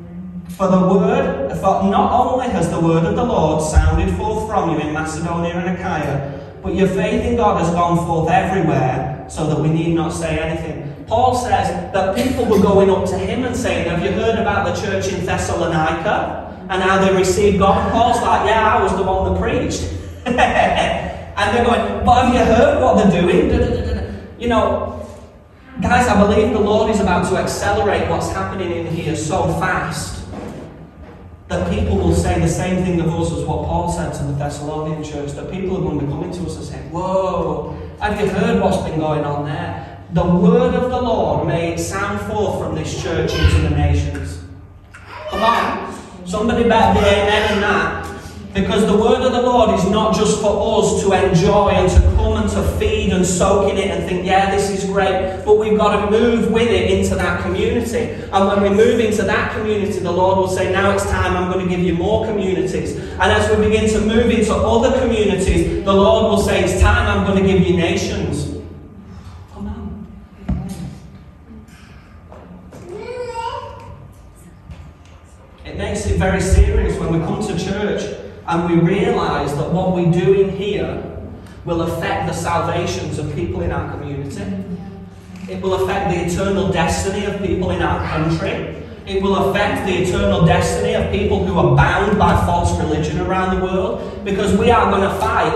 For 0.52 0.70
the 0.70 0.80
word, 0.80 1.52
for 1.58 1.84
not 1.84 2.14
only 2.14 2.48
has 2.48 2.70
the 2.70 2.80
word 2.80 3.04
of 3.04 3.18
the 3.18 3.24
Lord 3.26 3.62
sounded 3.62 4.16
forth 4.16 4.48
from 4.48 4.70
you 4.70 4.80
in 4.80 4.94
Macedonia 4.94 5.58
and 5.58 5.78
Achaia, 5.78 6.47
but 6.68 6.76
your 6.76 6.90
faith 6.90 7.24
in 7.24 7.38
God 7.38 7.64
has 7.64 7.74
gone 7.74 8.06
forth 8.06 8.30
everywhere 8.30 9.26
so 9.30 9.48
that 9.48 9.58
we 9.58 9.70
need 9.70 9.96
not 9.96 10.10
say 10.10 10.38
anything. 10.38 11.06
Paul 11.06 11.34
says 11.34 11.94
that 11.94 12.14
people 12.18 12.44
were 12.44 12.60
going 12.60 12.90
up 12.90 13.06
to 13.06 13.18
him 13.18 13.46
and 13.46 13.56
saying, 13.56 13.90
Have 13.90 14.04
you 14.04 14.12
heard 14.12 14.38
about 14.38 14.66
the 14.66 14.82
church 14.82 15.08
in 15.14 15.26
Thessalonica? 15.26 16.68
And 16.70 16.84
how 16.84 17.00
they 17.00 17.16
received 17.16 17.60
God? 17.60 17.90
Paul's 17.94 18.22
like, 18.22 18.50
Yeah, 18.50 18.76
I 18.76 18.84
was 18.84 18.94
the 18.98 19.04
one 19.04 19.32
that 19.32 19.42
preached. 19.42 19.84
and 20.26 21.56
they're 21.56 21.64
going, 21.64 22.06
But 22.06 22.26
have 22.26 22.34
you 22.34 22.54
heard 22.54 22.84
what 22.84 22.98
they're 22.98 23.22
doing? 23.22 24.38
You 24.38 24.50
know, 24.50 25.08
guys, 25.82 26.10
I 26.10 26.20
believe 26.20 26.52
the 26.52 26.60
Lord 26.60 26.92
is 26.92 27.00
about 27.00 27.30
to 27.30 27.38
accelerate 27.38 28.10
what's 28.10 28.30
happening 28.30 28.72
in 28.74 28.88
here 28.88 29.16
so 29.16 29.44
fast 29.54 30.17
that 31.48 31.72
people 31.72 31.98
will 31.98 32.14
say 32.14 32.40
the 32.40 32.48
same 32.48 32.84
thing 32.84 33.00
of 33.00 33.08
us 33.08 33.32
as 33.32 33.44
what 33.46 33.66
Paul 33.66 33.92
said 33.92 34.14
to 34.14 34.24
the 34.24 34.34
Thessalonian 34.34 35.04
church, 35.04 35.32
that 35.32 35.50
people 35.50 35.78
are 35.78 35.82
going 35.82 36.00
to 36.00 36.06
be 36.06 36.12
coming 36.12 36.32
to 36.32 36.42
us 36.44 36.58
and 36.58 36.66
saying, 36.66 36.92
Whoa, 36.92 37.78
have 38.02 38.20
you 38.20 38.28
heard 38.28 38.62
what's 38.62 38.78
been 38.88 39.00
going 39.00 39.24
on 39.24 39.46
there? 39.46 40.06
The 40.14 40.26
word 40.26 40.74
of 40.74 40.90
the 40.90 41.02
Lord 41.02 41.48
may 41.48 41.78
sound 41.78 42.20
forth 42.32 42.60
from 42.60 42.76
this 42.76 43.02
church 43.02 43.34
into 43.34 43.62
the 43.62 43.70
nations. 43.70 44.44
Come 45.30 45.44
on. 45.44 45.94
Somebody 46.26 46.68
better 46.68 47.00
be 47.00 47.06
amen 47.06 47.54
in 47.54 47.62
that. 47.62 47.97
Because 48.54 48.88
the 48.88 48.98
word 48.98 49.22
of 49.22 49.32
the 49.32 49.42
Lord 49.42 49.78
is 49.78 49.86
not 49.86 50.16
just 50.16 50.42
for 50.42 50.80
us 50.80 51.04
to 51.04 51.12
enjoy 51.12 51.70
and 51.70 51.92
to 51.92 52.02
come 52.16 52.42
and 52.42 52.50
to 52.50 52.64
feed 52.80 53.14
and 53.14 53.24
soak 53.24 53.72
in 53.72 53.78
it 53.78 53.88
and 53.88 54.04
think, 54.10 54.26
yeah, 54.26 54.50
this 54.50 54.72
is 54.72 54.84
great. 54.86 55.44
But 55.46 55.60
we've 55.60 55.78
got 55.78 56.06
to 56.06 56.12
move 56.12 56.52
with 56.52 56.68
it 56.68 56.90
into 56.90 57.16
that 57.16 57.44
community. 57.44 58.14
And 58.32 58.48
when 58.48 58.64
we 58.64 58.70
move 58.70 59.00
into 59.00 59.22
that 59.24 59.56
community, 59.56 60.00
the 60.00 60.12
Lord 60.12 60.38
will 60.38 60.48
say, 60.48 60.72
now 60.72 60.92
it's 60.92 61.04
time, 61.04 61.38
I'm 61.38 61.52
going 61.52 61.68
to 61.68 61.70
give 61.70 61.86
you 61.86 61.94
more 61.94 62.26
communities. 62.26 62.96
And 62.98 63.32
as 63.32 63.50
we 63.56 63.64
begin 63.68 63.90
to 63.92 64.02
move 64.02 64.32
into 64.32 64.54
other 64.54 65.00
communities, 65.00 65.86
the 65.86 65.94
Lord 65.94 66.24
will 66.24 66.44
say, 66.44 66.64
it's 66.64 66.82
time, 66.82 67.08
I'm 67.08 67.28
going 67.28 67.44
to 67.44 67.48
give 67.48 67.62
you 67.68 67.78
nations. 67.78 68.56
It 75.64 75.78
makes 75.78 76.08
it 76.08 76.18
very 76.18 76.42
serious 76.42 76.98
when 76.98 77.14
we 77.14 77.20
come 77.20 77.46
to 77.46 77.64
church 77.64 78.27
and 78.48 78.70
we 78.70 78.80
realize 78.80 79.56
that 79.56 79.72
what 79.72 79.94
we 79.94 80.06
do 80.06 80.42
in 80.42 80.50
here 80.50 81.04
will 81.66 81.82
affect 81.82 82.28
the 82.28 82.34
salvations 82.34 83.20
of 83.20 83.34
people 83.36 83.62
in 83.62 83.72
our 83.72 83.92
community. 83.92 84.64
It 85.50 85.62
will 85.62 85.84
affect 85.84 86.12
the 86.12 86.26
eternal 86.26 86.72
destiny 86.72 87.26
of 87.26 87.42
people 87.42 87.72
in 87.72 87.82
our 87.82 88.08
country. 88.08 88.84
It 89.06 89.22
will 89.22 89.50
affect 89.50 89.86
the 89.86 90.04
eternal 90.04 90.46
destiny 90.46 90.94
of 90.94 91.12
people 91.12 91.46
who 91.46 91.58
are 91.58 91.76
bound 91.76 92.18
by 92.18 92.36
false 92.46 92.78
religion 92.80 93.20
around 93.20 93.58
the 93.58 93.64
world 93.64 94.24
because 94.24 94.58
we 94.58 94.72
are 94.72 94.90
going 94.92 95.10
to 95.10 95.18
fight. 95.20 95.56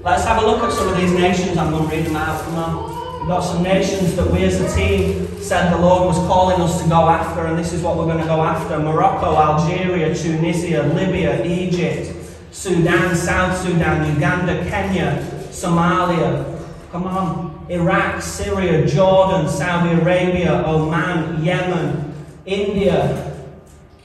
Let's 0.02 0.24
have 0.24 0.42
a 0.42 0.46
look 0.46 0.62
at 0.62 0.72
some 0.72 0.88
of 0.88 0.96
these 0.96 1.12
nations. 1.12 1.56
I'm 1.56 1.70
going 1.70 1.88
to 1.88 1.96
read 1.96 2.06
them 2.06 2.16
out. 2.16 2.42
Come 2.42 2.54
on. 2.56 3.05
Got 3.26 3.40
some 3.40 3.62
nations 3.62 4.14
that 4.14 4.30
we 4.30 4.44
as 4.44 4.60
a 4.60 4.76
team 4.76 5.26
said 5.40 5.72
the 5.72 5.78
Lord 5.78 6.06
was 6.06 6.16
calling 6.28 6.60
us 6.60 6.80
to 6.80 6.88
go 6.88 7.08
after, 7.08 7.46
and 7.46 7.58
this 7.58 7.72
is 7.72 7.82
what 7.82 7.96
we're 7.96 8.04
going 8.04 8.18
to 8.18 8.24
go 8.24 8.40
after 8.40 8.78
Morocco, 8.78 9.34
Algeria, 9.36 10.14
Tunisia, 10.14 10.84
Libya, 10.94 11.44
Egypt, 11.44 12.14
Sudan, 12.52 13.16
South 13.16 13.60
Sudan, 13.60 14.14
Uganda, 14.14 14.64
Kenya, 14.70 15.26
Somalia. 15.50 16.56
Come 16.92 17.04
on. 17.04 17.66
Iraq, 17.68 18.22
Syria, 18.22 18.86
Jordan, 18.86 19.48
Saudi 19.48 20.00
Arabia, 20.00 20.64
Oman, 20.64 21.44
Yemen, 21.44 22.14
India, 22.46 23.44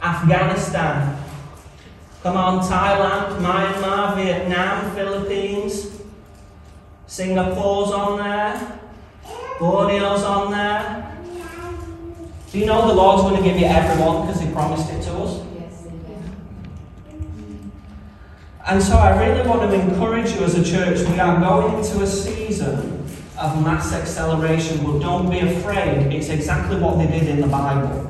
Afghanistan, 0.02 1.22
Come 2.24 2.38
on, 2.38 2.60
Thailand, 2.60 3.42
Myanmar, 3.42 4.16
Vietnam, 4.16 4.94
Philippines. 4.94 5.90
Singapore's 7.08 7.90
on 7.92 8.20
there. 8.20 8.81
Borneo's 9.62 10.24
on 10.24 10.52
there. 10.52 11.15
Do 12.52 12.58
you 12.58 12.65
know 12.65 12.88
the 12.88 12.95
Lord's 12.95 13.21
going 13.21 13.36
to 13.36 13.47
give 13.47 13.60
you 13.60 13.67
everyone 13.67 14.26
because 14.26 14.41
He 14.41 14.52
promised 14.52 14.91
it 14.91 15.04
to 15.04 15.13
us? 15.13 15.45
Yes, 15.54 15.88
And 18.67 18.82
so 18.82 18.97
I 18.97 19.24
really 19.24 19.47
want 19.47 19.62
to 19.62 19.71
encourage 19.71 20.32
you 20.32 20.43
as 20.43 20.56
a 20.56 20.63
church. 20.63 21.08
We 21.08 21.19
are 21.19 21.39
going 21.39 21.78
into 21.78 22.02
a 22.02 22.08
season 22.08 23.06
of 23.38 23.63
mass 23.63 23.93
acceleration, 23.93 24.84
but 24.84 24.97
don't 24.97 25.30
be 25.30 25.39
afraid. 25.41 26.12
It's 26.12 26.30
exactly 26.30 26.80
what 26.80 26.97
they 26.97 27.06
did 27.06 27.30
in 27.30 27.41
the 27.41 27.47
Bible. 27.47 28.10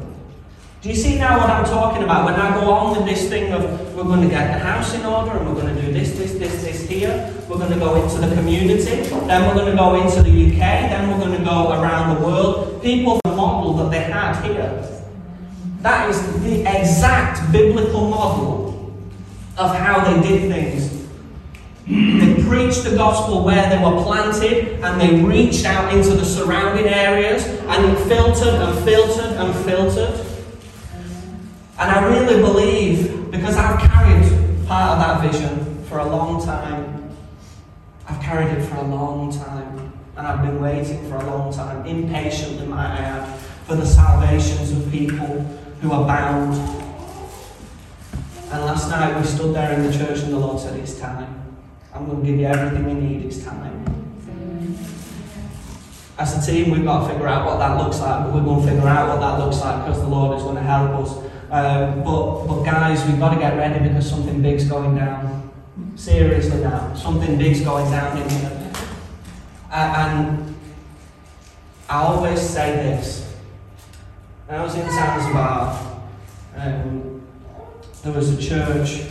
Do 0.81 0.87
you 0.87 0.95
see 0.95 1.17
now 1.19 1.37
what 1.37 1.49
I'm 1.49 1.65
talking 1.65 2.03
about? 2.03 2.23
When 2.23 2.35
I 2.35 2.59
go 2.61 2.71
on 2.71 2.95
with 2.95 3.05
this 3.05 3.27
thing 3.27 3.51
of 3.51 3.61
we're 3.93 4.03
going 4.03 4.21
to 4.21 4.29
get 4.29 4.53
the 4.53 4.59
house 4.59 4.93
in 4.93 5.05
order 5.05 5.31
and 5.31 5.47
we're 5.47 5.61
going 5.61 5.75
to 5.75 5.81
do 5.81 5.91
this, 5.91 6.17
this, 6.17 6.31
this, 6.31 6.61
here, 6.79 7.34
we're 7.49 7.57
going 7.57 7.71
to 7.71 7.79
go 7.79 8.01
into 8.01 8.17
the 8.25 8.34
community, 8.36 9.01
then 9.01 9.47
we're 9.47 9.55
going 9.55 9.71
to 9.71 9.77
go 9.77 10.01
into 10.01 10.23
the 10.23 10.29
UK, 10.29 10.60
then 10.60 11.10
we're 11.10 11.25
going 11.25 11.38
to 11.38 11.43
go 11.43 11.71
around 11.71 12.15
the 12.15 12.25
world. 12.25 12.81
People, 12.81 13.19
the 13.23 13.36
model 13.36 13.73
that 13.73 13.91
they 13.91 13.99
had 13.99 14.41
here, 14.43 14.88
that 15.81 16.10
is 16.10 16.43
the 16.43 16.62
exact 16.62 17.51
biblical 17.51 18.10
model 18.10 18.93
of 19.57 19.75
how 19.75 20.03
they 20.03 20.27
did 20.27 20.51
things. 20.51 21.07
They 21.88 22.43
preached 22.43 22.84
the 22.84 22.95
gospel 22.95 23.43
where 23.43 23.69
they 23.69 23.84
were 23.84 24.03
planted 24.03 24.79
and 24.81 25.01
they 25.01 25.21
reached 25.21 25.65
out 25.65 25.93
into 25.93 26.12
the 26.12 26.23
surrounding 26.23 26.88
areas 26.88 27.45
and 27.45 27.97
filtered 28.07 28.53
and 28.53 28.86
filtered 28.86 29.31
and 29.38 29.65
filtered. 29.65 30.25
And 31.79 31.91
I 31.91 32.05
really 32.07 32.41
believe, 32.41 33.31
because 33.31 33.57
I've 33.57 33.79
carried 33.79 34.67
part 34.67 34.91
of 34.91 34.99
that 34.99 35.31
vision 35.31 35.70
for 35.91 35.99
a 35.99 36.08
long 36.08 36.41
time, 36.41 37.10
I've 38.08 38.21
carried 38.21 38.58
it 38.58 38.62
for 38.63 38.77
a 38.77 38.84
long 38.84 39.30
time, 39.30 39.91
and 40.15 40.25
I've 40.25 40.41
been 40.41 40.62
waiting 40.62 41.06
for 41.10 41.17
a 41.17 41.25
long 41.25 41.54
time, 41.54 41.86
impatiently, 41.86 42.65
might 42.65 42.97
I 42.97 43.04
add, 43.04 43.39
for 43.67 43.75
the 43.75 43.86
salvations 43.86 44.71
of 44.71 44.89
people 44.89 45.41
who 45.82 45.91
are 45.91 46.08
bound. 46.08 46.56
And 48.51 48.65
last 48.65 48.89
night 48.89 49.19
we 49.19 49.27
stood 49.27 49.54
there 49.54 49.73
in 49.73 49.84
the 49.84 49.91
church, 49.91 50.19
and 50.19 50.32
the 50.32 50.39
Lord 50.39 50.62
said, 50.62 50.80
It's 50.80 50.97
time. 50.97 51.58
I'm 51.93 52.06
going 52.06 52.21
to 52.21 52.25
give 52.25 52.39
you 52.39 52.45
everything 52.45 52.88
you 52.88 52.95
need, 52.95 53.25
it's 53.25 53.43
time. 53.43 53.84
As 56.17 56.47
a 56.47 56.51
team, 56.51 56.71
we've 56.71 56.86
got 56.86 57.06
to 57.06 57.13
figure 57.13 57.27
out 57.27 57.45
what 57.45 57.58
that 57.58 57.77
looks 57.77 57.99
like, 57.99 58.23
but 58.23 58.34
we're 58.34 58.45
going 58.45 58.62
to 58.62 58.71
figure 58.71 58.88
out 58.88 59.10
what 59.10 59.19
that 59.19 59.43
looks 59.43 59.60
like 59.60 59.86
because 59.86 59.99
the 59.99 60.08
Lord 60.08 60.38
is 60.38 60.43
going 60.43 60.56
to 60.56 60.62
help 60.62 60.91
us. 61.04 61.17
Um, 61.49 62.01
but, 62.06 62.45
but 62.45 62.63
guys, 62.63 63.06
we've 63.06 63.19
got 63.19 63.34
to 63.34 63.39
get 63.39 63.58
ready 63.58 63.89
because 63.89 64.10
something 64.10 64.41
big's 64.41 64.63
going 64.63 64.95
down. 64.95 65.40
Seriously 65.95 66.62
now, 66.62 66.93
something 66.95 67.38
big's 67.38 67.62
going 67.62 67.89
down 67.91 68.17
in 68.17 68.30
here. 68.30 68.73
And 69.71 70.56
I 71.89 72.04
always 72.04 72.39
say 72.39 72.71
this. 72.73 73.36
When 74.47 74.60
I 74.60 74.63
was 74.63 74.75
in 74.75 74.89
Zanzibar, 74.89 76.01
um, 76.58 77.21
there 78.04 78.13
was 78.13 78.30
a 78.32 78.41
church, 78.41 79.06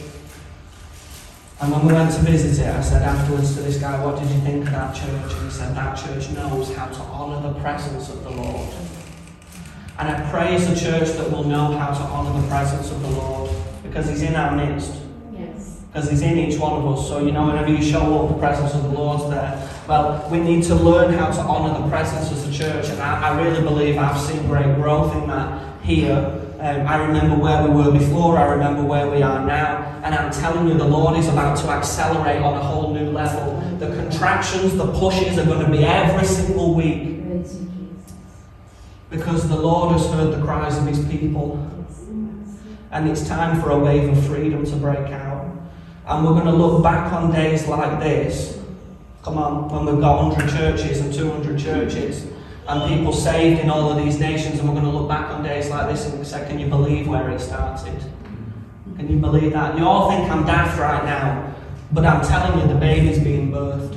and 1.61 1.73
when 1.73 1.87
we 1.87 1.93
went 1.93 2.13
to 2.15 2.21
visit 2.21 2.67
it, 2.67 2.75
I 2.75 2.81
said 2.81 3.03
afterwards 3.03 3.55
to 3.55 3.63
this 3.63 3.79
guy, 3.79 4.03
What 4.05 4.19
did 4.19 4.31
you 4.31 4.41
think 4.41 4.67
of 4.67 4.73
that 4.73 4.95
church? 4.95 5.33
And 5.35 5.45
he 5.45 5.51
said, 5.51 5.77
That 5.77 5.95
church 5.95 6.31
knows 6.31 6.75
how 6.75 6.87
to 6.87 7.01
honour 7.01 7.53
the 7.53 7.61
presence 7.61 8.09
of 8.09 8.25
the 8.25 8.31
Lord. 8.31 8.75
And 9.99 10.09
I 10.09 10.31
praise 10.31 10.67
the 10.67 10.75
church 10.75 11.11
that 11.19 11.31
we'll 11.31 11.45
know 11.45 11.77
how 11.77 11.89
to 11.89 12.03
honour 12.03 12.41
the 12.41 12.49
presence 12.49 12.91
of 12.91 13.03
the 13.03 13.11
Lord 13.11 13.51
because 13.83 14.09
He's 14.09 14.23
in 14.23 14.35
our 14.35 14.57
midst. 14.57 14.95
Because 15.93 16.11
He's 16.11 16.23
in 16.23 16.39
each 16.39 16.59
one 16.59 16.73
of 16.73 16.87
us. 16.87 17.09
So, 17.09 17.25
you 17.25 17.33
know, 17.33 17.47
whenever 17.47 17.69
you 17.69 17.83
show 17.83 18.23
up, 18.25 18.29
the 18.29 18.39
presence 18.39 18.75
of 18.75 18.85
the 18.85 18.91
Lord's 18.91 19.29
there. 19.31 19.69
Well, 19.89 20.29
we 20.31 20.39
need 20.39 20.63
to 20.65 20.75
learn 20.75 21.13
how 21.13 21.31
to 21.31 21.41
honour 21.41 21.81
the 21.81 21.89
presence 21.89 22.31
as 22.31 22.49
a 22.49 22.53
church. 22.53 22.89
And 22.91 23.01
I, 23.01 23.31
I 23.31 23.43
really 23.43 23.63
believe 23.63 23.99
I've 23.99 24.21
seen 24.21 24.47
great 24.47 24.75
growth 24.77 25.15
in 25.17 25.29
that 25.29 25.83
here. 25.83 26.41
Um, 26.61 26.87
I 26.87 26.97
remember 26.97 27.37
where 27.43 27.67
we 27.67 27.75
were 27.75 27.91
before, 27.91 28.37
I 28.37 28.45
remember 28.45 28.85
where 28.85 29.11
we 29.11 29.23
are 29.23 29.47
now, 29.47 29.99
and 30.05 30.15
I'm 30.15 30.31
telling 30.31 30.69
you, 30.69 30.75
the 30.75 30.87
Lord 30.87 31.17
is 31.17 31.27
about 31.27 31.57
to 31.61 31.71
accelerate 31.71 32.43
on 32.43 32.55
a 32.55 32.61
whole 32.61 32.93
new 32.93 33.11
level. 33.11 33.59
The 33.79 33.87
contractions, 33.97 34.77
the 34.77 34.93
pushes 34.93 35.39
are 35.39 35.47
going 35.47 35.65
to 35.65 35.73
be 35.73 35.83
every 35.85 36.27
single 36.27 36.75
week 36.75 37.11
because 39.11 39.49
the 39.49 39.57
Lord 39.57 39.93
has 39.93 40.07
heard 40.13 40.33
the 40.33 40.43
cries 40.45 40.79
of 40.79 40.87
his 40.87 41.05
people. 41.07 41.67
And 42.93 43.09
it's 43.09 43.27
time 43.27 43.61
for 43.61 43.71
a 43.71 43.79
wave 43.79 44.09
of 44.09 44.27
freedom 44.27 44.65
to 44.65 44.77
break 44.77 45.11
out. 45.11 45.30
And 46.11 46.27
we're 46.27 46.33
going 46.33 46.47
to 46.47 46.53
look 46.53 46.83
back 46.83 47.13
on 47.13 47.31
days 47.31 47.69
like 47.69 48.01
this. 48.01 48.59
Come 49.23 49.39
on, 49.39 49.69
when 49.69 49.87
we've 49.87 50.03
got 50.03 50.27
100 50.29 50.51
churches 50.51 50.99
and 50.99 51.15
200 51.15 51.57
churches 51.57 52.27
and 52.67 52.89
people 52.89 53.13
saved 53.13 53.61
in 53.61 53.71
all 53.71 53.93
of 53.93 53.97
these 53.97 54.19
nations, 54.19 54.59
and 54.59 54.69
we're 54.69 54.75
going 54.75 54.91
to 54.91 54.99
look 54.99 55.09
back 55.09 55.31
on 55.31 55.45
days 55.45 55.71
like 55.71 55.89
this 55.89 56.07
and 56.07 56.27
say, 56.27 56.45
Can 56.49 56.59
you 56.59 56.67
believe 56.67 57.07
where 57.07 57.31
it 57.31 57.39
started? 57.39 58.03
Can 58.97 59.09
you 59.09 59.19
believe 59.19 59.53
that? 59.53 59.79
You 59.79 59.85
all 59.85 60.11
think 60.11 60.29
I'm 60.29 60.45
daft 60.45 60.81
right 60.81 61.05
now, 61.05 61.55
but 61.93 62.05
I'm 62.05 62.27
telling 62.27 62.59
you, 62.61 62.67
the 62.67 62.79
baby's 62.79 63.21
being 63.21 63.53
birthed. 63.53 63.97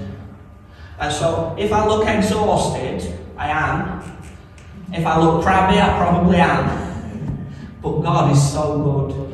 And 1.00 1.12
so, 1.12 1.56
if 1.58 1.74
I 1.74 1.86
look 1.88 2.08
exhausted, 2.08 3.12
I 3.38 3.50
am. 3.50 4.04
If 4.94 5.04
I 5.06 5.20
look 5.20 5.44
crabby, 5.44 5.80
I 5.80 5.98
probably 5.98 6.38
am. 6.38 7.50
But 7.82 8.02
God 8.02 8.32
is 8.32 8.52
so 8.54 8.78
good. 8.78 9.33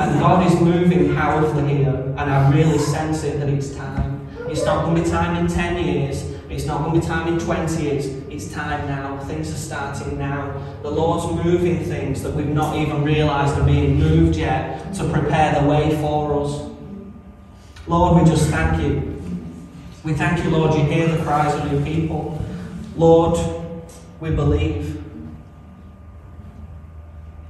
And 0.00 0.18
God 0.18 0.50
is 0.50 0.58
moving 0.58 1.14
powerfully 1.14 1.76
here. 1.76 1.90
And 1.90 2.20
I 2.20 2.50
really 2.50 2.78
sense 2.78 3.22
it 3.22 3.38
that 3.38 3.50
it's 3.50 3.74
time. 3.74 4.26
It's 4.48 4.64
not 4.64 4.84
going 4.84 4.96
to 4.96 5.02
be 5.02 5.10
time 5.10 5.36
in 5.36 5.46
10 5.46 5.84
years. 5.84 6.22
It's 6.48 6.64
not 6.64 6.82
going 6.82 6.94
to 6.94 7.00
be 7.00 7.06
time 7.06 7.28
in 7.28 7.38
20 7.38 7.82
years. 7.82 8.06
It's 8.06 8.50
time 8.50 8.86
now. 8.88 9.18
Things 9.24 9.52
are 9.52 9.56
starting 9.56 10.18
now. 10.18 10.58
The 10.82 10.90
Lord's 10.90 11.44
moving 11.44 11.84
things 11.84 12.22
that 12.22 12.34
we've 12.34 12.48
not 12.48 12.76
even 12.76 13.04
realised 13.04 13.58
are 13.58 13.66
being 13.66 13.98
moved 13.98 14.36
yet 14.36 14.94
to 14.94 15.08
prepare 15.10 15.60
the 15.60 15.68
way 15.68 15.94
for 16.00 16.42
us. 16.42 16.70
Lord, 17.86 18.22
we 18.22 18.30
just 18.30 18.48
thank 18.48 18.82
you. 18.82 19.22
We 20.02 20.14
thank 20.14 20.42
you, 20.42 20.48
Lord, 20.48 20.74
you 20.78 20.84
hear 20.84 21.08
the 21.08 21.22
cries 21.22 21.54
of 21.54 21.70
your 21.70 21.82
people. 21.82 22.42
Lord, 22.96 23.38
we 24.18 24.30
believe. 24.30 25.04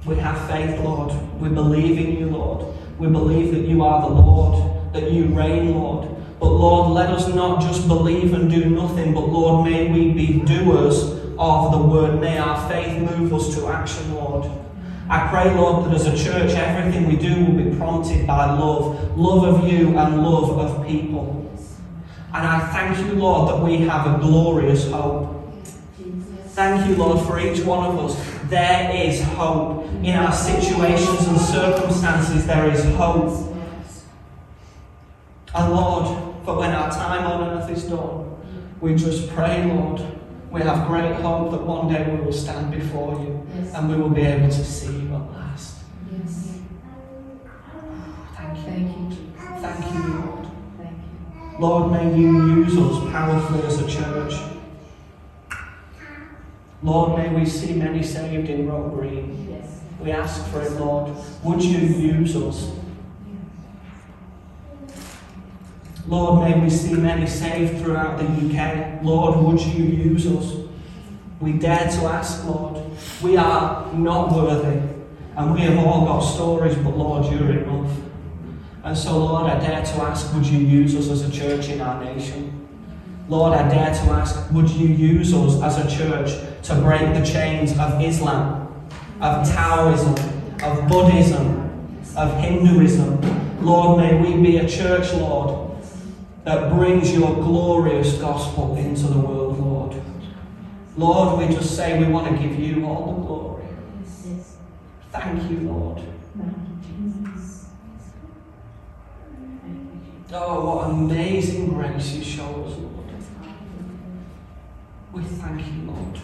We 0.05 0.15
have 0.15 0.49
faith, 0.49 0.79
Lord. 0.79 1.13
We 1.39 1.49
believe 1.49 1.97
in 1.99 2.17
you, 2.17 2.29
Lord. 2.29 2.65
We 2.97 3.07
believe 3.07 3.53
that 3.53 3.67
you 3.67 3.83
are 3.83 4.01
the 4.01 4.15
Lord, 4.15 4.93
that 4.93 5.11
you 5.11 5.25
reign, 5.25 5.75
Lord. 5.75 6.09
But 6.39 6.49
Lord, 6.49 6.91
let 6.91 7.09
us 7.09 7.27
not 7.27 7.61
just 7.61 7.87
believe 7.87 8.33
and 8.33 8.49
do 8.49 8.69
nothing, 8.69 9.13
but 9.13 9.27
Lord, 9.27 9.69
may 9.69 9.91
we 9.91 10.11
be 10.11 10.39
doers 10.39 11.03
of 11.37 11.71
the 11.71 11.77
word. 11.77 12.19
May 12.19 12.39
our 12.39 12.67
faith 12.67 12.99
move 12.99 13.31
us 13.33 13.53
to 13.55 13.67
action, 13.67 14.15
Lord. 14.15 14.49
I 15.07 15.27
pray, 15.27 15.53
Lord, 15.55 15.85
that 15.85 15.93
as 15.93 16.07
a 16.07 16.17
church, 16.17 16.51
everything 16.51 17.07
we 17.07 17.15
do 17.15 17.45
will 17.45 17.63
be 17.63 17.77
prompted 17.77 18.25
by 18.25 18.45
love 18.45 19.17
love 19.17 19.43
of 19.43 19.71
you 19.71 19.97
and 19.97 20.23
love 20.23 20.57
of 20.57 20.87
people. 20.87 21.37
And 22.33 22.47
I 22.47 22.59
thank 22.71 23.05
you, 23.05 23.15
Lord, 23.15 23.49
that 23.49 23.61
we 23.63 23.79
have 23.79 24.07
a 24.07 24.19
glorious 24.19 24.89
hope. 24.89 25.37
Thank 26.53 26.87
you, 26.87 26.95
Lord, 26.95 27.25
for 27.27 27.39
each 27.39 27.63
one 27.65 27.85
of 27.85 27.99
us. 27.99 28.30
There 28.51 28.91
is 28.93 29.21
hope. 29.23 29.85
In 30.03 30.13
our 30.13 30.33
situations 30.33 31.25
and 31.25 31.39
circumstances, 31.39 32.45
there 32.45 32.69
is 32.69 32.83
hope. 32.95 33.55
And 35.55 35.73
Lord, 35.73 36.05
for 36.43 36.57
when 36.57 36.71
our 36.71 36.91
time 36.91 37.25
on 37.27 37.47
earth 37.47 37.69
is 37.69 37.85
done, 37.85 38.35
we 38.81 38.95
just 38.95 39.29
pray, 39.29 39.63
Lord, 39.63 40.01
we 40.51 40.59
have 40.63 40.85
great 40.89 41.15
hope 41.21 41.51
that 41.51 41.61
one 41.61 41.87
day 41.93 42.05
we 42.13 42.19
will 42.25 42.33
stand 42.33 42.71
before 42.71 43.21
you 43.21 43.47
Yes. 43.55 43.73
and 43.73 43.89
we 43.89 43.95
will 43.95 44.09
be 44.09 44.23
able 44.23 44.49
to 44.49 44.63
see 44.65 44.97
you 44.99 45.15
at 45.15 45.31
last. 45.31 45.75
Yes. 46.11 46.59
Thank 48.35 48.57
you. 48.57 48.63
Thank 48.63 48.97
you, 48.97 49.07
Jesus. 49.07 49.61
Thank 49.61 49.93
you, 49.93 50.13
Lord. 50.13 50.47
Thank 50.77 50.97
you. 51.53 51.57
Lord, 51.57 51.91
may 51.93 52.17
you 52.19 52.63
use 52.65 52.77
us 52.77 53.11
powerfully 53.13 53.65
as 53.65 53.79
a 53.79 53.87
church. 53.87 54.50
Lord, 56.83 57.17
may 57.17 57.29
we 57.29 57.45
see 57.45 57.73
many 57.73 58.01
saved 58.01 58.49
in 58.49 58.67
Roe 58.67 58.89
Green. 58.89 59.47
Yes. 59.49 59.81
We 60.01 60.11
ask 60.11 60.45
for 60.47 60.61
it, 60.61 60.71
Lord. 60.73 61.15
Would 61.43 61.63
you 61.63 61.79
use 61.79 62.35
us? 62.35 62.71
Lord, 66.07 66.49
may 66.49 66.59
we 66.59 66.69
see 66.69 66.93
many 66.93 67.27
saved 67.27 67.83
throughout 67.83 68.17
the 68.17 68.25
UK. 68.25 69.03
Lord, 69.03 69.37
would 69.37 69.61
you 69.61 69.83
use 69.85 70.25
us? 70.25 70.55
We 71.39 71.53
dare 71.53 71.87
to 71.89 72.05
ask, 72.05 72.43
Lord. 72.45 72.81
We 73.21 73.37
are 73.37 73.93
not 73.93 74.31
worthy, 74.31 74.81
and 75.35 75.53
we 75.53 75.61
have 75.61 75.77
all 75.85 76.05
got 76.05 76.21
stories, 76.21 76.75
but 76.75 76.97
Lord, 76.97 77.31
you're 77.31 77.51
enough. 77.51 77.95
And 78.83 78.97
so, 78.97 79.19
Lord, 79.19 79.51
I 79.51 79.59
dare 79.59 79.83
to 79.83 80.01
ask, 80.01 80.33
would 80.33 80.45
you 80.45 80.57
use 80.59 80.95
us 80.95 81.09
as 81.09 81.21
a 81.21 81.31
church 81.31 81.69
in 81.69 81.81
our 81.81 82.03
nation? 82.03 82.67
Lord, 83.29 83.53
I 83.53 83.69
dare 83.69 83.93
to 83.93 84.11
ask, 84.11 84.51
would 84.51 84.69
you 84.71 84.87
use 84.87 85.33
us 85.33 85.61
as 85.61 85.77
a 85.77 85.97
church 85.97 86.31
to 86.63 86.75
break 86.75 87.13
the 87.13 87.25
chains 87.25 87.77
of 87.77 88.01
Islam, 88.01 88.67
of 89.19 89.47
Taoism, 89.47 90.15
of 90.63 90.87
Buddhism, 90.87 91.97
of 92.15 92.37
Hinduism? 92.39 93.19
Lord, 93.63 93.99
may 93.99 94.19
we 94.19 94.41
be 94.41 94.57
a 94.57 94.67
church, 94.67 95.13
Lord, 95.13 95.71
that 96.43 96.71
brings 96.71 97.13
your 97.13 97.35
glorious 97.35 98.13
gospel 98.17 98.75
into 98.75 99.07
the 99.07 99.19
world, 99.19 99.59
Lord. 99.59 100.01
Lord, 100.97 101.39
we 101.39 101.53
just 101.53 101.75
say 101.75 101.99
we 101.99 102.11
want 102.11 102.27
to 102.29 102.37
give 102.37 102.59
you 102.59 102.85
all 102.85 103.05
the 103.13 103.21
glory. 103.21 103.65
Thank 105.11 105.49
you, 105.51 105.59
Lord. 105.59 106.01
Oh, 110.33 110.65
what 110.65 110.89
amazing 110.89 111.73
grace 111.73 112.13
you 112.13 112.23
show 112.23 112.63
us, 112.65 112.77
Lord. 112.77 112.90
We 115.13 115.23
thank 115.23 115.59
you, 115.67 115.81
Lord. 115.91 116.19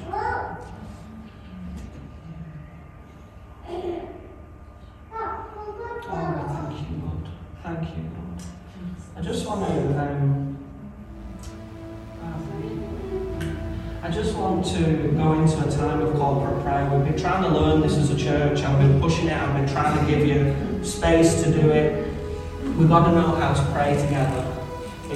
Oh, 6.10 6.48
thank 6.48 6.90
you, 6.90 6.96
Lord. 7.04 7.28
Thank 7.64 7.90
you, 7.98 8.04
Lord. 8.16 8.42
I 9.18 9.22
just 9.22 9.46
want 9.46 9.66
to, 9.66 10.00
um, 10.00 10.58
I 14.02 14.10
just 14.10 14.36
want 14.36 14.66
to 14.68 14.82
go 15.18 15.34
into 15.34 15.68
a 15.68 15.70
time 15.70 16.00
of 16.00 16.16
corporate 16.16 16.64
prayer. 16.64 16.90
We've 16.90 17.04
been 17.12 17.22
trying 17.22 17.44
to 17.44 17.50
learn 17.50 17.82
this 17.82 17.98
as 17.98 18.10
a 18.10 18.18
church. 18.18 18.62
I've 18.62 18.80
been 18.80 19.02
pushing 19.02 19.28
it. 19.28 19.34
I've 19.34 19.54
been 19.54 19.68
trying 19.68 20.00
to 20.00 20.10
give 20.10 20.26
you 20.26 20.82
space 20.86 21.44
to 21.44 21.52
do 21.52 21.72
it. 21.72 22.08
We've 22.78 22.88
got 22.88 23.06
to 23.10 23.12
know 23.12 23.36
how 23.36 23.54
to 23.54 23.72
pray 23.74 23.96
together. 23.96 24.47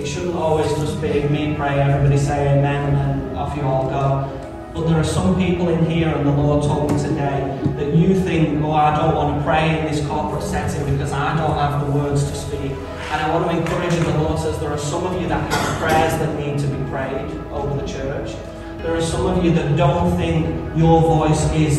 It 0.02 0.08
shouldn't 0.08 0.34
always 0.34 0.68
just 0.80 1.00
be 1.00 1.30
me 1.30 1.54
pray, 1.56 1.80
everybody 1.80 2.18
say 2.18 2.58
amen, 2.58 2.90
and 2.90 2.98
then 2.98 3.36
off 3.36 3.56
you 3.56 3.62
all 3.62 3.88
go. 3.88 4.72
But 4.74 4.88
there 4.88 5.00
are 5.00 5.04
some 5.04 5.36
people 5.36 5.70
in 5.70 5.86
here, 5.86 6.08
and 6.08 6.26
the 6.26 6.32
Lord 6.32 6.64
told 6.64 6.92
me 6.92 6.98
today, 6.98 7.62
that 7.76 7.94
you 7.94 8.20
think, 8.20 8.64
oh, 8.64 8.72
I 8.72 8.98
don't 8.98 9.14
want 9.14 9.38
to 9.38 9.44
pray 9.46 9.78
in 9.78 9.86
this 9.86 10.04
corporate 10.08 10.42
setting 10.42 10.92
because 10.92 11.12
I 11.12 11.38
don't 11.38 11.56
have 11.56 11.86
the 11.86 11.92
words 11.92 12.24
to 12.24 12.36
speak. 12.36 12.72
And 12.72 13.22
I 13.22 13.30
want 13.32 13.52
to 13.52 13.58
encourage 13.58 13.94
you, 13.94 14.00
the 14.00 14.18
Lord 14.24 14.40
says 14.40 14.60
there 14.60 14.72
are 14.72 14.78
some 14.80 15.06
of 15.06 15.22
you 15.22 15.28
that 15.28 15.54
have 15.54 15.78
prayers 15.78 16.14
that 16.14 16.40
need 16.40 16.58
to 16.58 16.68
be 16.68 16.84
prayed 16.90 17.30
over 17.52 17.80
the 17.80 17.88
church. 17.88 18.36
There 18.82 18.96
are 18.96 19.04
some 19.04 19.28
of 19.28 19.46
you 19.46 19.52
that 19.52 19.78
don't 19.78 20.18
think 20.18 20.48
your 20.76 21.00
voice 21.02 21.44
is, 21.54 21.78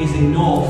is 0.00 0.14
enough, 0.14 0.66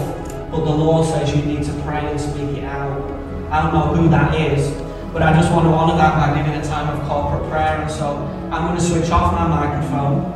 but 0.51 0.65
the 0.65 0.75
Lord 0.75 1.07
says 1.07 1.33
you 1.33 1.45
need 1.45 1.63
to 1.63 1.73
pray 1.85 2.01
and 2.01 2.21
speak 2.21 2.59
it 2.59 2.65
out. 2.65 3.09
I 3.53 3.63
don't 3.63 3.73
know 3.73 3.95
who 3.95 4.09
that 4.09 4.35
is, 4.35 4.77
but 5.12 5.23
I 5.23 5.33
just 5.33 5.51
want 5.53 5.64
to 5.66 5.73
honour 5.73 5.97
that 5.97 6.14
by 6.14 6.37
giving 6.37 6.59
a 6.59 6.64
time 6.64 6.88
of 6.99 7.09
corporate 7.09 7.49
prayer. 7.51 7.81
And 7.81 7.90
so 7.90 8.16
I'm 8.53 8.66
going 8.66 8.79
to 8.79 8.85
switch 8.85 9.11
off 9.11 9.33
my 9.33 9.49
microphone. 9.49 10.33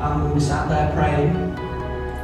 I'm 0.00 0.20
going 0.20 0.30
to 0.30 0.34
be 0.34 0.40
sat 0.40 0.68
there 0.68 0.92
praying. 0.94 1.36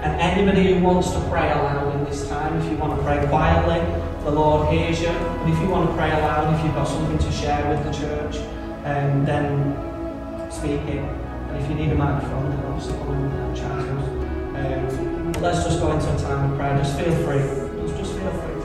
And 0.02 0.20
anybody 0.20 0.74
who 0.74 0.84
wants 0.84 1.10
to 1.12 1.20
pray 1.28 1.50
aloud 1.50 1.94
in 1.96 2.04
this 2.04 2.28
time, 2.28 2.56
if 2.60 2.70
you 2.70 2.76
want 2.78 2.98
to 2.98 3.04
pray 3.04 3.26
quietly, 3.28 3.80
the 4.24 4.30
Lord 4.30 4.72
hears 4.72 5.00
you. 5.00 5.08
But 5.08 5.48
if 5.50 5.60
you 5.60 5.68
want 5.68 5.90
to 5.90 5.96
pray 5.96 6.10
aloud, 6.10 6.58
if 6.58 6.64
you've 6.64 6.74
got 6.74 6.88
something 6.88 7.18
to 7.18 7.32
share 7.32 7.68
with 7.68 7.84
the 7.84 7.92
church, 7.92 8.36
um, 8.84 9.24
then 9.24 10.50
speak 10.50 10.80
it. 10.82 10.98
And 10.98 11.56
if 11.62 11.68
you 11.68 11.74
need 11.74 11.92
a 11.92 11.94
microphone, 11.94 12.50
then 12.50 12.64
obviously 12.66 12.98
come 12.98 13.12
and 13.12 13.56
chat 13.56 13.68
to 13.68 13.92
us. 13.98 14.08
Um, 14.56 15.32
let's 15.42 15.64
just 15.64 15.80
go 15.80 15.92
into 15.92 16.12
a 16.14 16.18
time 16.18 16.50
of 16.50 16.58
prayer. 16.58 16.78
Just 16.78 16.98
feel 16.98 17.14
free. 17.24 17.42
Just, 17.82 17.96
just 17.98 18.12
feel 18.18 18.30
free. 18.30 18.55